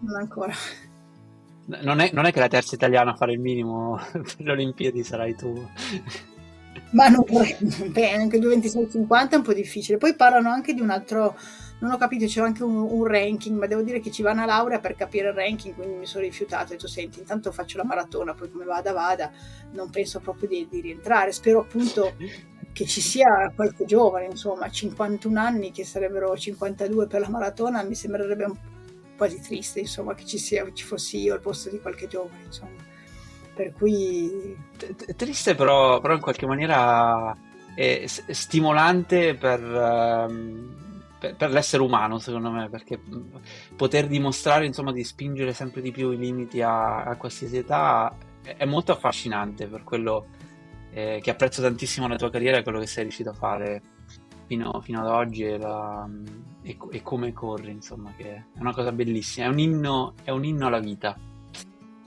Non 0.00 0.16
ancora. 0.16 0.52
Non 1.66 2.00
è, 2.00 2.10
non 2.12 2.24
è, 2.24 2.32
che 2.32 2.40
la 2.40 2.48
terza 2.48 2.74
italiana 2.74 3.10
a 3.10 3.14
fare 3.14 3.32
il 3.32 3.40
minimo 3.40 3.98
per 4.12 4.34
le 4.38 4.52
Olimpiadi 4.52 5.04
sarai 5.04 5.34
tu. 5.34 5.68
Ma 6.92 7.08
non 7.08 7.24
beh, 7.26 8.10
anche 8.12 8.38
2.26.50 8.38 9.30
è 9.30 9.34
un 9.34 9.42
po' 9.42 9.52
difficile. 9.52 9.98
Poi 9.98 10.14
parlano 10.14 10.48
anche 10.48 10.72
di 10.72 10.80
un 10.80 10.88
altro, 10.88 11.36
non 11.80 11.90
ho 11.90 11.96
capito, 11.98 12.24
c'è 12.24 12.40
anche 12.40 12.64
un, 12.64 12.76
un, 12.76 13.04
ranking, 13.04 13.58
ma 13.58 13.66
devo 13.66 13.82
dire 13.82 14.00
che 14.00 14.10
ci 14.10 14.22
va 14.22 14.32
una 14.32 14.46
laurea 14.46 14.78
per 14.78 14.94
capire 14.94 15.28
il 15.28 15.34
ranking, 15.34 15.74
quindi 15.74 15.96
mi 15.96 16.06
sono 16.06 16.24
rifiutato. 16.24 16.64
Ho 16.64 16.68
detto, 16.68 16.88
senti, 16.88 17.18
intanto 17.18 17.52
faccio 17.52 17.76
la 17.76 17.84
maratona, 17.84 18.32
poi 18.32 18.50
come 18.50 18.64
vada 18.64 18.92
vada, 18.92 19.30
non 19.72 19.90
penso 19.90 20.20
proprio 20.20 20.48
di, 20.48 20.66
di 20.70 20.80
rientrare. 20.80 21.32
Spero 21.32 21.60
appunto 21.60 22.14
che 22.78 22.86
ci 22.86 23.00
sia 23.00 23.50
qualche 23.56 23.84
giovane, 23.84 24.26
insomma, 24.26 24.70
51 24.70 25.40
anni 25.40 25.72
che 25.72 25.84
sarebbero 25.84 26.36
52 26.36 27.08
per 27.08 27.20
la 27.20 27.28
maratona, 27.28 27.82
mi 27.82 27.96
sembrerebbe 27.96 28.44
un 28.44 28.56
quasi 29.16 29.40
triste, 29.40 29.80
insomma, 29.80 30.14
che 30.14 30.24
ci, 30.24 30.38
sia, 30.38 30.64
ci 30.72 30.84
fossi 30.84 31.18
io 31.18 31.34
al 31.34 31.40
posto 31.40 31.70
di 31.70 31.80
qualche 31.80 32.06
giovane, 32.06 32.44
insomma. 32.44 32.80
Per 33.52 33.72
cui... 33.72 34.56
Triste 35.16 35.56
però, 35.56 35.98
però 35.98 36.14
in 36.14 36.20
qualche 36.20 36.46
maniera 36.46 37.36
è 37.74 38.04
stimolante 38.06 39.34
per, 39.34 39.60
ehm, 39.60 41.02
per, 41.18 41.34
per, 41.34 41.50
l'essere 41.50 41.82
umano, 41.82 42.20
secondo 42.20 42.52
me, 42.52 42.68
perché 42.68 43.00
poter 43.74 44.06
dimostrare, 44.06 44.66
insomma, 44.66 44.92
di 44.92 45.02
spingere 45.02 45.52
sempre 45.52 45.80
di 45.80 45.90
più 45.90 46.12
i 46.12 46.16
limiti 46.16 46.62
a, 46.62 47.02
a 47.02 47.16
qualsiasi 47.16 47.56
età 47.56 48.16
è 48.40 48.64
molto 48.66 48.92
affascinante 48.92 49.66
per 49.66 49.82
quello 49.82 50.26
eh, 50.98 51.20
che 51.22 51.30
apprezzo 51.30 51.62
tantissimo 51.62 52.06
nella 52.06 52.18
tua 52.18 52.30
carriera 52.30 52.58
è 52.58 52.62
quello 52.64 52.80
che 52.80 52.88
sei 52.88 53.04
riuscito 53.04 53.30
a 53.30 53.34
fare 53.34 53.80
fino, 54.46 54.80
fino 54.82 55.00
ad 55.00 55.06
oggi 55.06 55.44
e, 55.44 55.56
la, 55.56 56.08
e, 56.62 56.76
e, 56.90 57.02
come 57.02 57.32
corri, 57.32 57.70
insomma, 57.70 58.12
che 58.16 58.34
è 58.34 58.42
una 58.58 58.74
cosa 58.74 58.90
bellissima, 58.90 59.46
è 59.46 59.48
un 59.48 59.60
inno, 59.60 60.14
è 60.24 60.30
un 60.30 60.44
inno 60.44 60.66
alla 60.66 60.80
vita. 60.80 61.16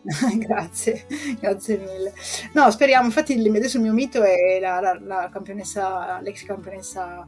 grazie, 0.36 1.06
grazie 1.40 1.78
mille. 1.78 2.14
No, 2.54 2.70
speriamo, 2.70 3.06
infatti 3.06 3.34
adesso 3.34 3.78
il 3.78 3.84
mio 3.84 3.94
mito 3.94 4.24
è 4.24 4.60
la, 4.60 4.82
la, 4.82 5.00
la 5.00 5.30
campionessa, 5.32 6.20
l'ex 6.22 6.44
campionessa 6.44 7.26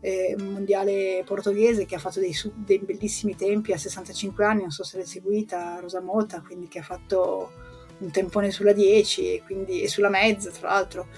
eh, 0.00 0.36
mondiale 0.38 1.22
portoghese 1.24 1.86
che 1.86 1.94
ha 1.94 2.00
fatto 2.00 2.20
dei, 2.20 2.36
dei, 2.54 2.80
bellissimi 2.80 3.34
tempi 3.34 3.72
a 3.72 3.78
65 3.78 4.44
anni, 4.44 4.60
non 4.60 4.70
so 4.70 4.84
se 4.84 4.98
l'hai 4.98 5.06
seguita, 5.06 5.78
Rosa 5.80 6.02
Mota, 6.02 6.42
quindi 6.42 6.68
che 6.68 6.80
ha 6.80 6.82
fatto 6.82 7.67
un 7.98 8.10
tempone 8.10 8.50
sulla 8.50 8.72
10 8.72 9.34
e, 9.34 9.42
quindi, 9.44 9.82
e 9.82 9.88
sulla 9.88 10.08
mezza, 10.08 10.50
tra 10.50 10.70
l'altro. 10.70 11.08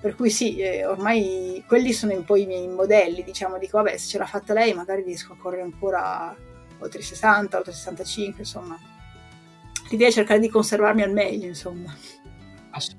Per 0.00 0.14
cui 0.14 0.30
sì, 0.30 0.58
eh, 0.58 0.84
ormai 0.86 1.64
quelli 1.66 1.92
sono 1.92 2.12
un 2.14 2.24
po' 2.24 2.36
i 2.36 2.46
miei 2.46 2.68
modelli, 2.68 3.24
diciamo, 3.24 3.58
dico 3.58 3.78
vabbè 3.78 3.96
se 3.96 4.08
ce 4.08 4.18
l'ha 4.18 4.26
fatta 4.26 4.52
lei 4.52 4.74
magari 4.74 5.02
riesco 5.02 5.32
a 5.32 5.36
correre 5.36 5.62
ancora 5.62 6.36
oltre 6.78 7.00
i 7.00 7.02
60, 7.02 7.56
oltre 7.56 7.72
i 7.72 7.74
65, 7.74 8.40
insomma. 8.40 8.78
L'idea 9.90 10.08
è 10.08 10.12
cercare 10.12 10.40
di 10.40 10.48
conservarmi 10.48 11.02
al 11.02 11.12
meglio, 11.12 11.46
insomma. 11.46 11.94
Ass- 12.70 12.96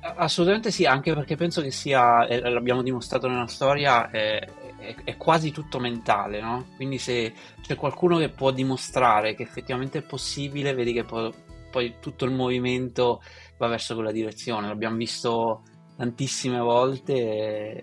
assolutamente 0.00 0.70
sì, 0.70 0.84
anche 0.84 1.12
perché 1.14 1.36
penso 1.36 1.60
che 1.60 1.70
sia, 1.70 2.26
eh, 2.26 2.40
l'abbiamo 2.48 2.82
dimostrato 2.82 3.28
nella 3.28 3.46
storia, 3.46 4.10
è, 4.10 4.46
è, 4.78 4.94
è, 5.04 5.16
quasi 5.16 5.50
tutto 5.50 5.78
mentale, 5.78 6.40
no? 6.40 6.68
Quindi 6.76 6.98
se 6.98 7.32
c'è 7.60 7.74
qualcuno 7.74 8.18
che 8.18 8.28
può 8.28 8.50
dimostrare 8.50 9.34
che 9.34 9.42
effettivamente 9.42 9.98
è 9.98 10.02
possibile, 10.02 10.74
vedi 10.74 10.92
che 10.92 11.04
può, 11.04 11.30
poi 11.76 11.96
tutto 12.00 12.24
il 12.24 12.32
movimento 12.32 13.20
va 13.58 13.66
verso 13.66 13.94
quella 13.94 14.10
direzione. 14.10 14.66
L'abbiamo 14.66 14.96
visto 14.96 15.62
tantissime 15.94 16.58
volte 16.58 17.82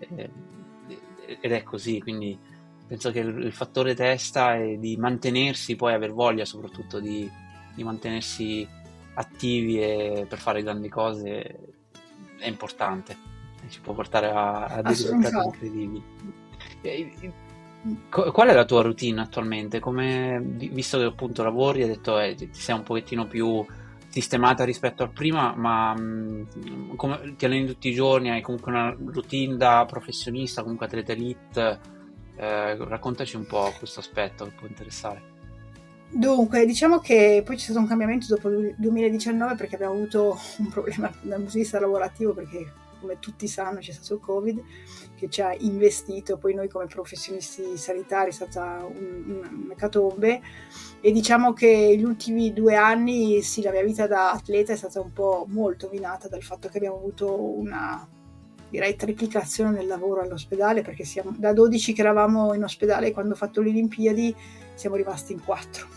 ed 1.40 1.52
è 1.52 1.62
così, 1.62 2.00
quindi 2.00 2.36
penso 2.88 3.12
che 3.12 3.20
il, 3.20 3.54
fattore 3.54 3.94
testa 3.94 4.56
e 4.56 4.80
di 4.80 4.98
mantenersi, 4.98 5.76
poi 5.76 5.94
aver 5.94 6.12
voglia 6.12 6.44
soprattutto 6.44 7.00
di, 7.00 7.30
di 7.76 7.84
mantenersi 7.84 8.68
attivi 9.14 9.80
e 9.80 10.26
per 10.28 10.40
fare 10.40 10.64
grandi 10.64 10.90
cose 10.90 11.76
è 12.40 12.48
importante 12.48 13.16
e 13.64 13.70
ci 13.70 13.80
può 13.80 13.94
portare 13.94 14.32
a, 14.32 14.66
a 14.66 14.82
dei 14.82 14.94
risultati 14.96 15.46
incredibili. 15.46 16.04
Qual 18.10 18.48
è 18.48 18.54
la 18.54 18.66
tua 18.66 18.82
routine 18.82 19.22
attualmente? 19.22 19.80
Come, 19.80 20.42
visto 20.42 20.98
che 20.98 21.04
appunto 21.04 21.44
lavori, 21.44 21.84
hai 21.84 21.90
detto 21.90 22.20
eh, 22.20 22.34
ti 22.34 22.50
sei 22.54 22.76
un 22.76 22.82
pochettino 22.84 23.28
più 23.28 23.64
sistemata 24.14 24.64
rispetto 24.64 25.02
a 25.02 25.08
prima, 25.08 25.56
ma 25.56 25.96
mh, 25.96 26.48
mm, 26.56 26.96
come, 26.96 27.34
ti 27.36 27.46
alleni 27.46 27.66
tutti 27.66 27.90
i 27.90 27.94
giorni, 27.94 28.30
hai 28.30 28.42
comunque 28.42 28.72
una 28.72 28.96
routine 28.96 29.58
da 29.58 29.86
professionista, 29.88 30.62
comunque 30.62 30.86
atleta 30.86 31.14
elite, 31.14 31.80
eh, 32.36 32.76
raccontaci 32.76 33.36
un 33.36 33.48
po' 33.48 33.74
questo 33.76 34.02
aspetto 34.02 34.46
che 34.46 34.52
può 34.52 34.68
interessare. 34.68 35.32
Dunque, 36.12 36.68
diciamo 36.68 37.00
che 37.00 37.42
poi 37.44 37.56
c'è 37.56 37.64
stato 37.64 37.80
un 37.80 37.88
cambiamento 37.88 38.28
dopo 38.30 38.50
il 38.50 38.76
2019 38.78 39.56
perché 39.56 39.76
abbiamo 39.76 39.96
avuto 39.96 40.38
un 40.58 40.70
problema 40.70 41.12
dal 41.22 41.38
punto 41.38 41.54
di 41.54 41.60
vista 41.60 41.80
lavorativo 41.80 42.34
perché 42.34 42.72
come 43.04 43.20
tutti 43.20 43.50
sanno 43.50 43.80
c'è 43.80 43.92
stato 43.92 44.14
il 44.14 44.20
Covid 44.22 44.64
che 45.16 45.30
ci 45.30 45.42
ha 45.42 45.54
investito, 45.54 46.38
poi 46.38 46.54
noi 46.54 46.70
come 46.70 46.86
professionisti 46.86 47.78
sanitari 47.78 48.30
è 48.30 48.34
stata 48.34 48.86
un'ecatombe 48.86 50.42
e 51.02 51.12
diciamo 51.12 51.52
che 51.52 51.96
gli 51.98 52.04
ultimi 52.04 52.54
due 52.54 52.76
anni 52.76 53.42
sì, 53.42 53.62
la 53.62 53.72
mia 53.72 53.84
vita 53.84 54.08
da 54.08 54.32
atleta 54.32 54.72
è 54.72 54.78
stata 54.78 55.02
un 55.02 55.12
po' 55.12 55.46
molto 55.50 55.90
minata 55.92 56.30
dal 56.30 56.42
fatto 56.42 56.70
che 56.70 56.78
abbiamo 56.78 56.96
avuto 56.96 57.34
una 57.34 58.08
direi 58.70 58.96
triplicazione 58.96 59.76
del 59.78 59.86
lavoro 59.86 60.22
all'ospedale 60.22 60.82
perché 60.82 61.04
siamo 61.04 61.36
da 61.38 61.54
12 61.54 61.94
che 61.94 62.02
eravamo 62.02 62.54
in 62.54 62.64
ospedale 62.64 63.12
quando 63.12 63.34
ho 63.34 63.38
fatto 63.38 63.62
le 63.62 63.70
Olimpiadi 63.70 64.36
siamo 64.74 64.96
rimasti 64.96 65.34
in 65.34 65.44
4 65.44 65.88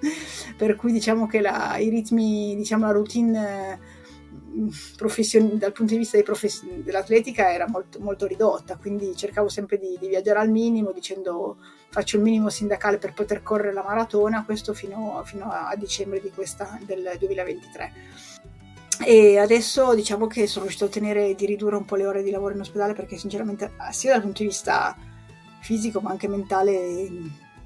per 0.56 0.74
cui 0.74 0.90
diciamo 0.90 1.28
che 1.28 1.40
la, 1.40 1.76
i 1.78 1.88
ritmi 1.90 2.56
diciamo 2.56 2.86
la 2.86 2.92
routine 2.92 3.87
dal 5.58 5.72
punto 5.72 5.92
di 5.92 5.98
vista 5.98 6.20
profes- 6.22 6.64
dell'atletica 6.64 7.52
era 7.52 7.66
molto, 7.68 8.00
molto, 8.00 8.26
ridotta, 8.26 8.76
quindi 8.76 9.14
cercavo 9.14 9.48
sempre 9.48 9.78
di, 9.78 9.96
di, 10.00 10.08
viaggiare 10.08 10.38
al 10.38 10.50
minimo 10.50 10.92
dicendo 10.92 11.58
faccio 11.90 12.16
il 12.16 12.22
minimo 12.22 12.48
sindacale 12.48 12.98
per 12.98 13.12
poter 13.12 13.42
correre 13.42 13.72
la 13.72 13.82
maratona, 13.82 14.44
questo 14.44 14.74
fino, 14.74 15.22
fino 15.24 15.50
a 15.50 15.74
dicembre 15.76 16.20
del 16.20 17.16
2023. 17.18 17.92
E 19.04 19.38
adesso 19.38 19.94
diciamo 19.94 20.26
che 20.26 20.46
sono 20.46 20.64
riuscito 20.64 20.86
a 20.86 20.88
ottenere 20.88 21.34
di 21.34 21.46
ridurre 21.46 21.76
un 21.76 21.84
po' 21.84 21.94
le 21.94 22.06
ore 22.06 22.22
di 22.22 22.30
lavoro 22.30 22.54
in 22.54 22.60
ospedale 22.60 22.94
perché 22.94 23.16
sinceramente 23.16 23.70
sia 23.92 24.12
dal 24.12 24.22
punto 24.22 24.42
di 24.42 24.48
vista 24.48 24.96
fisico 25.60 26.00
ma 26.00 26.10
anche 26.10 26.26
mentale 26.26 27.08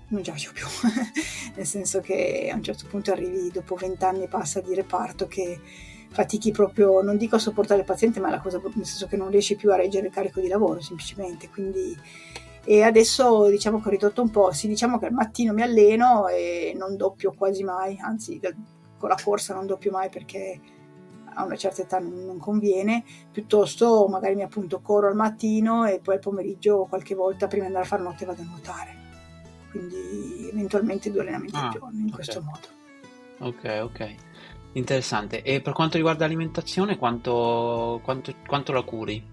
non 0.08 0.22
ce 0.22 0.30
la 0.30 0.36
faccio 0.36 0.52
più, 0.52 0.66
nel 1.56 1.66
senso 1.66 2.00
che 2.00 2.50
a 2.52 2.54
un 2.54 2.62
certo 2.62 2.86
punto 2.86 3.12
arrivi 3.12 3.50
dopo 3.50 3.76
vent'anni 3.76 4.24
e 4.24 4.28
passa 4.28 4.60
di 4.60 4.74
reparto 4.74 5.26
che 5.26 5.58
fatichi 6.12 6.52
proprio, 6.52 7.00
non 7.02 7.16
dico 7.16 7.36
a 7.36 7.38
sopportare 7.38 7.80
il 7.80 7.86
paziente, 7.86 8.20
ma 8.20 8.30
la 8.30 8.40
cosa 8.40 8.60
nel 8.62 8.86
senso 8.86 9.06
che 9.06 9.16
non 9.16 9.30
riesci 9.30 9.56
più 9.56 9.72
a 9.72 9.76
reggere 9.76 10.06
il 10.06 10.12
carico 10.12 10.40
di 10.40 10.48
lavoro 10.48 10.80
semplicemente. 10.80 11.48
Quindi 11.48 11.96
e 12.64 12.82
adesso 12.82 13.48
diciamo 13.48 13.80
che 13.80 13.88
ho 13.88 13.90
ridotto 13.90 14.22
un 14.22 14.30
po', 14.30 14.52
sì 14.52 14.68
diciamo 14.68 14.98
che 14.98 15.06
al 15.06 15.12
mattino 15.12 15.52
mi 15.52 15.62
alleno 15.62 16.28
e 16.28 16.72
non 16.76 16.96
doppio 16.96 17.34
quasi 17.36 17.64
mai, 17.64 17.98
anzi 18.00 18.40
con 18.96 19.08
la 19.08 19.18
corsa 19.20 19.52
non 19.54 19.66
doppio 19.66 19.90
mai 19.90 20.08
perché 20.08 20.60
a 21.34 21.44
una 21.44 21.56
certa 21.56 21.82
età 21.82 21.98
non, 21.98 22.24
non, 22.24 22.38
conviene, 22.38 23.02
piuttosto 23.32 24.06
magari 24.08 24.36
mi 24.36 24.42
appunto 24.42 24.80
corro 24.80 25.08
al 25.08 25.16
mattino 25.16 25.86
e 25.86 25.98
poi 25.98 26.14
al 26.14 26.20
pomeriggio 26.20 26.86
qualche 26.88 27.16
volta 27.16 27.48
prima 27.48 27.62
di 27.62 27.68
andare 27.68 27.86
a 27.86 27.88
fare 27.88 28.02
notte 28.02 28.24
vado 28.26 28.42
a 28.42 28.44
nuotare. 28.44 29.00
Quindi 29.70 30.48
eventualmente 30.52 31.10
due 31.10 31.22
allenamenti 31.22 31.56
ah, 31.56 31.66
al 31.66 31.72
giorno 31.72 31.98
in 31.98 32.04
okay. 32.04 32.14
questo 32.14 32.42
modo. 32.42 32.80
Ok, 33.38 33.80
ok. 33.82 34.14
Interessante. 34.74 35.42
E 35.42 35.60
per 35.60 35.72
quanto 35.72 35.96
riguarda 35.96 36.24
l'alimentazione, 36.24 36.96
quanto, 36.96 38.00
quanto, 38.02 38.34
quanto 38.46 38.72
la 38.72 38.82
curi? 38.82 39.30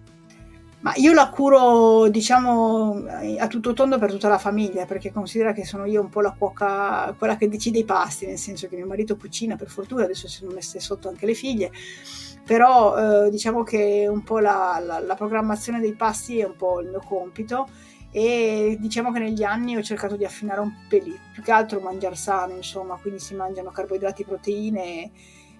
Ma 0.81 0.93
io 0.95 1.11
la 1.11 1.29
curo, 1.29 2.07
diciamo, 2.07 3.03
a 3.37 3.47
tutto 3.47 3.73
tondo 3.73 3.97
per 3.97 4.11
tutta 4.11 4.29
la 4.29 4.37
famiglia, 4.37 4.85
perché 4.85 5.11
considera 5.11 5.51
che 5.51 5.65
sono 5.65 5.83
io 5.83 5.99
un 5.99 6.07
po' 6.07 6.21
la 6.21 6.31
cuoca, 6.31 7.13
quella 7.17 7.35
che 7.35 7.49
decide 7.49 7.79
i 7.79 7.83
pasti, 7.83 8.25
nel 8.25 8.37
senso 8.37 8.69
che 8.69 8.77
mio 8.77 8.85
marito 8.85 9.17
cucina, 9.17 9.57
per 9.57 9.67
fortuna, 9.67 10.05
adesso 10.05 10.29
si 10.29 10.37
sono 10.37 10.53
messe 10.53 10.79
sotto 10.79 11.09
anche 11.09 11.25
le 11.25 11.33
figlie, 11.33 11.69
però 12.45 13.25
eh, 13.25 13.29
diciamo 13.29 13.63
che 13.63 14.07
un 14.09 14.23
po' 14.23 14.39
la, 14.39 14.81
la, 14.81 14.99
la, 14.99 15.15
programmazione 15.15 15.81
dei 15.81 15.95
pasti 15.95 16.39
è 16.39 16.45
un 16.45 16.55
po' 16.55 16.79
il 16.79 16.87
mio 16.87 17.01
compito 17.05 17.67
e 18.11 18.77
diciamo 18.79 19.11
che 19.11 19.19
negli 19.19 19.43
anni 19.43 19.77
ho 19.77 19.83
cercato 19.83 20.15
di 20.15 20.25
affinare 20.25 20.61
un 20.61 20.73
pelino, 20.87 21.17
più 21.31 21.43
che 21.43 21.51
altro 21.51 21.79
mangiare 21.79 22.15
sano, 22.15 22.53
insomma, 22.53 22.97
quindi 22.99 23.19
si 23.19 23.35
mangiano 23.35 23.69
carboidrati, 23.69 24.23
proteine 24.23 25.11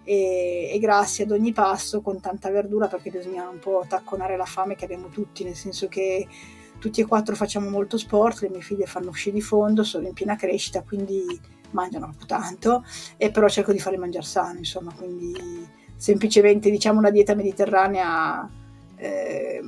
e, 0.04 0.70
e, 0.74 0.80
grassi 0.80 1.22
ad 1.22 1.32
ogni 1.32 1.52
passo 1.52 2.02
con 2.02 2.20
tanta 2.20 2.50
verdura 2.50 2.88
perché 2.88 3.12
bisogna 3.12 3.48
un 3.48 3.60
po' 3.60 3.86
tacconare 3.88 4.36
la 4.38 4.46
fame 4.46 4.76
che 4.76 4.86
abbiamo 4.86 5.10
tutti, 5.10 5.44
nel 5.44 5.56
senso 5.56 5.88
che 5.88 6.28
tutti 6.80 7.02
e 7.02 7.06
quattro 7.06 7.36
facciamo 7.36 7.70
molto 7.70 7.98
sport, 7.98 8.42
le 8.42 8.50
mie 8.50 8.62
figlie 8.62 8.86
fanno 8.86 9.10
uscire 9.10 9.36
di 9.36 9.42
fondo, 9.42 9.84
sono 9.84 10.08
in 10.08 10.14
piena 10.14 10.36
crescita, 10.36 10.82
quindi 10.82 11.40
mangiano 11.72 12.16
tanto, 12.26 12.84
e 13.18 13.30
però 13.30 13.48
cerco 13.48 13.72
di 13.72 13.80
farle 13.80 14.00
mangiare 14.00 14.26
sano, 14.26 14.58
insomma, 14.58 14.92
quindi 14.94 15.68
semplicemente 15.96 16.72
diciamo 16.72 16.98
una 16.98 17.12
dieta 17.12 17.36
mediterranea 17.36 18.50
eh, 18.96 19.62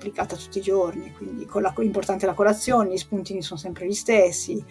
applicata 0.00 0.34
tutti 0.34 0.58
i 0.58 0.62
giorni, 0.62 1.12
quindi 1.12 1.46
la, 1.52 1.74
importante 1.78 2.24
la 2.24 2.32
colazione, 2.32 2.90
gli 2.90 2.96
spuntini 2.96 3.42
sono 3.42 3.60
sempre 3.60 3.86
gli 3.86 3.92
stessi, 3.92 4.64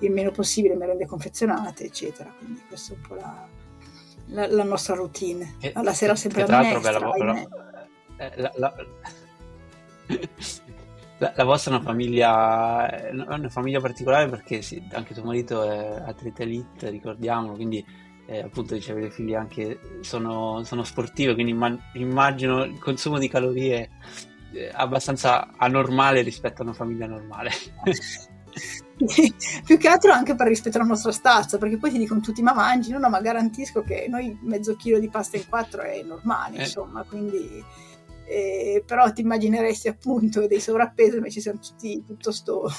il 0.00 0.10
meno 0.10 0.30
possibile 0.30 0.76
merende 0.76 1.06
confezionate, 1.06 1.84
eccetera, 1.84 2.30
quindi 2.36 2.60
questa 2.68 2.92
è 2.92 2.96
un 2.96 3.02
po' 3.08 3.14
la, 3.14 3.48
la, 4.26 4.46
la 4.46 4.64
nostra 4.64 4.94
routine. 4.94 5.56
E, 5.60 5.72
Alla 5.74 5.94
sera 5.94 6.14
sempre 6.14 6.46
la 6.46 6.58
minestra. 6.58 6.98
Bella, 6.98 7.10
però, 7.10 7.34
eh, 8.16 8.32
la, 8.36 8.52
la, 8.56 8.74
la, 11.18 11.32
la, 11.34 11.44
vostra 11.44 11.72
è 11.72 11.74
una 11.76 11.84
famiglia, 11.84 12.90
è 12.90 13.10
una 13.10 13.48
famiglia 13.48 13.80
particolare 13.80 14.28
perché 14.28 14.60
sì, 14.60 14.86
anche 14.92 15.14
tuo 15.14 15.24
marito 15.24 15.62
è 15.62 16.02
atleta 16.06 16.42
elite, 16.42 16.90
ricordiamolo, 16.90 17.54
quindi 17.54 17.84
eh, 18.26 18.40
appunto 18.40 18.74
dicevi 18.74 19.02
le 19.02 19.10
figlie 19.10 19.36
anche 19.36 19.78
sono, 20.00 20.62
sono 20.64 20.84
sportive, 20.84 21.32
quindi 21.34 21.56
immagino 21.94 22.64
il 22.64 22.78
consumo 22.78 23.18
di 23.18 23.28
calorie 23.28 23.80
eh, 23.80 23.90
abbastanza 24.72 25.52
anormale 25.56 26.22
rispetto 26.22 26.62
a 26.62 26.64
una 26.64 26.74
famiglia 26.74 27.06
normale. 27.06 27.50
più 29.64 29.78
che 29.78 29.88
altro 29.88 30.12
anche 30.12 30.34
per 30.34 30.46
rispetto 30.46 30.78
alla 30.78 30.86
nostra 30.86 31.12
stazza, 31.12 31.58
perché 31.58 31.78
poi 31.78 31.90
ti 31.90 31.98
dicono 31.98 32.20
tutti 32.20 32.42
ma 32.42 32.54
mangi, 32.54 32.90
no, 32.90 32.98
no, 32.98 33.08
ma 33.08 33.20
garantisco 33.20 33.82
che 33.82 34.06
noi 34.08 34.38
mezzo 34.42 34.76
chilo 34.76 34.98
di 34.98 35.08
pasta 35.08 35.36
in 35.36 35.48
quattro 35.48 35.82
è 35.82 36.02
normale, 36.02 36.58
eh. 36.58 36.60
insomma, 36.62 37.02
quindi... 37.04 37.92
Eh, 38.26 38.82
però 38.86 39.12
ti 39.12 39.20
immagineresti 39.20 39.86
appunto 39.86 40.46
dei 40.46 40.58
sovrappeso 40.58 41.16
invece 41.16 41.42
siamo 41.42 41.58
tutti 41.58 42.02
piuttosto 42.02 42.64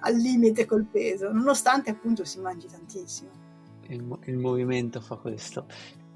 al 0.00 0.16
limite 0.16 0.66
col 0.66 0.86
peso 0.90 1.30
nonostante 1.30 1.90
appunto 1.90 2.24
si 2.24 2.40
mangi 2.40 2.66
tantissimo 2.66 3.30
il, 3.90 4.18
il 4.24 4.36
movimento 4.36 5.00
fa 5.00 5.14
questo 5.14 5.66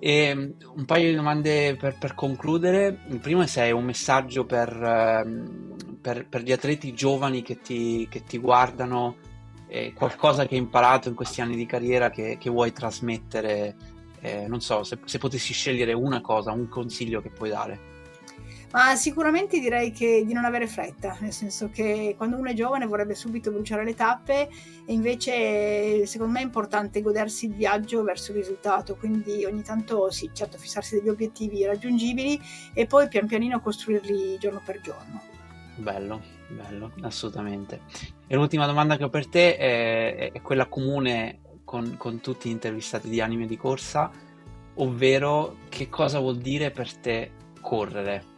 e 0.01 0.35
mm, 0.35 0.51
un 0.77 0.85
paio 0.87 1.11
di 1.11 1.15
domande 1.15 1.77
per, 1.77 1.99
per 1.99 2.15
concludere 2.15 3.01
il 3.09 3.19
primo 3.19 3.43
è 3.43 3.47
se 3.47 3.61
hai 3.61 3.73
un 3.73 3.85
messaggio 3.85 4.47
per, 4.47 4.73
ehm, 4.73 5.99
per, 6.01 6.27
per 6.27 6.43
gli 6.43 6.53
atleti 6.53 6.95
giovani 6.95 7.43
che 7.43 7.61
ti, 7.61 8.09
che 8.11 8.25
ti 8.25 8.39
guardano, 8.39 9.17
eh, 9.69 9.93
qualcosa 9.93 10.47
che 10.47 10.55
hai 10.55 10.61
imparato 10.61 11.11
in 11.11 11.15
questi 11.15 11.43
anni 11.43 11.55
di 11.55 11.67
carriera 11.67 12.09
che, 12.09 12.39
che 12.41 12.49
vuoi 12.49 12.73
trasmettere, 12.73 13.77
eh, 14.21 14.49
non 14.49 14.61
so, 14.61 14.83
se, 14.83 14.99
se 15.05 15.19
potessi 15.19 15.53
scegliere 15.53 15.93
una 15.93 16.23
cosa, 16.23 16.51
un 16.51 16.69
consiglio 16.69 17.21
che 17.21 17.31
puoi 17.31 17.51
dare. 17.51 17.89
Ma 18.73 18.95
sicuramente 18.95 19.59
direi 19.59 19.91
che 19.91 20.23
di 20.25 20.33
non 20.33 20.45
avere 20.45 20.69
fretta, 20.69 21.17
nel 21.21 21.33
senso 21.33 21.71
che 21.71 22.15
quando 22.17 22.37
uno 22.37 22.51
è 22.51 22.55
giovane 22.55 22.87
vorrebbe 22.87 23.17
subito 23.17 23.51
bruciare 23.51 23.83
le 23.83 23.95
tappe 23.95 24.49
e 24.87 24.93
invece 24.93 26.07
secondo 26.07 26.35
me 26.35 26.41
è 26.41 26.45
importante 26.45 27.03
godersi 27.03 27.47
il 27.47 27.55
viaggio 27.55 28.05
verso 28.05 28.31
il 28.31 28.39
risultato, 28.39 28.95
quindi 28.95 29.45
ogni 29.45 29.63
tanto 29.63 30.11
sì, 30.13 30.31
certo 30.33 30.57
fissarsi 30.57 30.95
degli 30.95 31.09
obiettivi 31.09 31.65
raggiungibili 31.65 32.41
e 32.73 32.87
poi 32.87 33.09
pian 33.09 33.27
pianino 33.27 33.61
costruirli 33.61 34.39
giorno 34.39 34.63
per 34.65 34.81
giorno. 34.81 35.21
Bello, 35.75 36.23
bello, 36.49 36.93
assolutamente. 37.01 37.81
E 38.29 38.37
l'ultima 38.37 38.67
domanda 38.67 38.97
che 38.97 39.03
ho 39.03 39.11
per 39.11 39.27
te 39.27 39.57
è, 39.57 40.31
è 40.31 40.41
quella 40.43 40.67
comune 40.67 41.41
con, 41.65 41.97
con, 41.97 42.21
tutti 42.21 42.49
gli 42.49 42.53
intervistati 42.53 43.09
di 43.09 43.21
anime 43.21 43.47
di 43.47 43.57
corsa, 43.57 44.13
ovvero 44.75 45.57
che 45.69 45.89
cosa 45.89 46.21
vuol 46.21 46.39
dire 46.39 46.71
per 46.71 46.95
te 46.95 47.33
correre? 47.61 48.30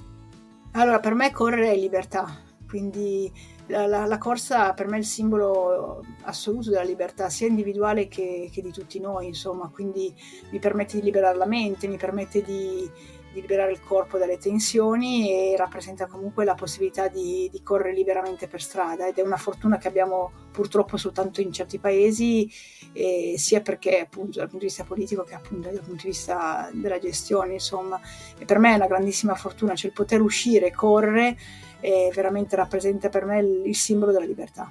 Allora, 0.72 1.00
per 1.00 1.14
me 1.14 1.30
correre 1.32 1.72
è 1.72 1.76
libertà, 1.76 2.26
quindi 2.66 3.30
la, 3.66 3.86
la, 3.86 4.06
la 4.06 4.18
corsa 4.18 4.72
per 4.72 4.88
me 4.88 4.96
è 4.96 5.00
il 5.00 5.04
simbolo 5.04 6.02
assoluto 6.22 6.70
della 6.70 6.82
libertà, 6.82 7.28
sia 7.28 7.46
individuale 7.46 8.08
che, 8.08 8.48
che 8.50 8.62
di 8.62 8.70
tutti 8.70 8.98
noi, 8.98 9.26
insomma, 9.26 9.68
quindi 9.68 10.14
mi 10.50 10.58
permette 10.58 10.96
di 10.98 11.04
liberare 11.04 11.36
la 11.36 11.46
mente, 11.46 11.88
mi 11.88 11.98
permette 11.98 12.42
di 12.42 12.90
di 13.32 13.40
liberare 13.40 13.72
il 13.72 13.80
corpo 13.80 14.18
dalle 14.18 14.38
tensioni 14.38 15.30
e 15.30 15.56
rappresenta 15.56 16.06
comunque 16.06 16.44
la 16.44 16.54
possibilità 16.54 17.08
di, 17.08 17.48
di, 17.50 17.62
correre 17.62 17.94
liberamente 17.94 18.46
per 18.46 18.60
strada 18.60 19.06
ed 19.06 19.18
è 19.18 19.22
una 19.22 19.36
fortuna 19.36 19.78
che 19.78 19.88
abbiamo 19.88 20.30
purtroppo 20.52 20.96
soltanto 20.96 21.40
in 21.40 21.52
certi 21.52 21.78
paesi 21.78 22.50
eh, 22.92 23.34
sia 23.38 23.60
perché 23.60 24.00
appunto 24.00 24.38
dal 24.38 24.48
punto 24.48 24.64
di 24.64 24.66
vista 24.66 24.84
politico 24.84 25.22
che 25.22 25.34
appunto 25.34 25.70
dal 25.70 25.80
punto 25.80 26.02
di 26.02 26.08
vista 26.08 26.70
della 26.72 26.98
gestione 26.98 27.54
insomma. 27.54 28.00
E 28.38 28.44
per 28.44 28.58
me 28.58 28.72
è 28.72 28.76
una 28.76 28.86
grandissima 28.86 29.34
fortuna 29.34 29.74
cioè 29.74 29.88
il 29.90 29.96
poter 29.96 30.20
uscire 30.20 30.66
e 30.66 30.72
correre 30.72 31.36
eh, 31.80 32.10
veramente 32.14 32.56
rappresenta 32.56 33.08
per 33.08 33.24
me 33.24 33.40
il, 33.40 33.62
il 33.66 33.76
simbolo 33.76 34.12
della 34.12 34.26
libertà. 34.26 34.70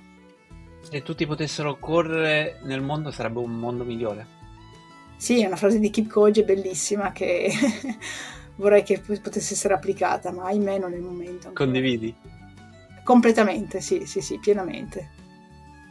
Se 0.82 1.02
tutti 1.04 1.26
potessero 1.26 1.78
correre 1.78 2.60
nel 2.64 2.82
mondo 2.82 3.12
sarebbe 3.12 3.40
un 3.40 3.52
mondo 3.52 3.84
migliore. 3.84 4.40
Sì, 5.22 5.44
è 5.44 5.46
una 5.46 5.56
frase 5.56 5.78
di 5.78 5.92
Kip 5.92 6.10
Koji 6.10 6.44
bellissima 6.44 7.12
che 7.12 7.52
vorrei 8.62 8.84
che 8.84 9.00
potesse 9.00 9.56
essere 9.56 9.74
applicata, 9.74 10.32
ma 10.32 10.46
ahimè 10.46 10.78
non 10.78 10.94
è 10.94 10.96
il 10.96 11.02
momento. 11.02 11.48
Ancora. 11.48 11.66
Condividi? 11.66 12.16
Completamente, 13.04 13.82
sì, 13.82 14.06
sì, 14.06 14.22
sì, 14.22 14.38
pienamente. 14.38 15.20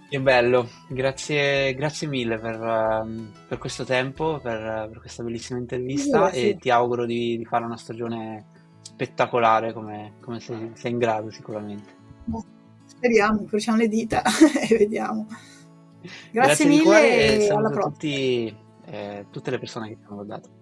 Che 0.09 0.21
bello, 0.21 0.69
grazie, 0.89 1.75
grazie 1.75 2.09
mille 2.09 2.39
per, 2.39 2.61
uh, 2.61 3.27
per, 3.47 3.59
questo 3.59 3.85
tempo, 3.85 4.41
per, 4.41 4.89
per, 4.91 4.99
questa 4.99 5.23
bellissima 5.23 5.59
intervista 5.59 6.31
sì, 6.31 6.49
e 6.49 6.57
ti 6.57 6.71
auguro 6.71 7.07
di, 7.07 7.37
di, 7.37 7.45
fare 7.45 7.65
una 7.65 7.77
stagione 7.77 8.47
spettacolare 8.81 9.73
come, 9.73 10.15
come 10.21 10.41
sei, 10.41 10.73
sei, 10.75 10.93
in 10.93 10.99
grado 10.99 11.31
sicuramente. 11.31 11.99
Speriamo, 12.87 13.41
incrociamo 13.41 13.79
le 13.79 13.89
dita 13.89 14.23
e 14.69 14.77
vediamo. 14.77 15.27
Grazie, 16.01 16.31
grazie 16.31 16.67
mille 16.67 17.47
e 17.47 17.49
alla 17.49 17.71
prossima. 17.71 17.93
Tutti, 17.93 18.57
eh, 18.87 19.27
tutte 19.31 19.51
le 19.51 19.59
persone 19.59 19.89
che 19.89 19.97
ti 19.97 20.07
hanno 20.09 20.25
dato. 20.25 20.60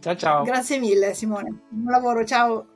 Ciao 0.00 0.16
ciao. 0.16 0.44
Grazie 0.44 0.78
mille 0.78 1.14
Simone, 1.14 1.52
buon 1.68 1.92
lavoro, 1.92 2.24
ciao. 2.24 2.66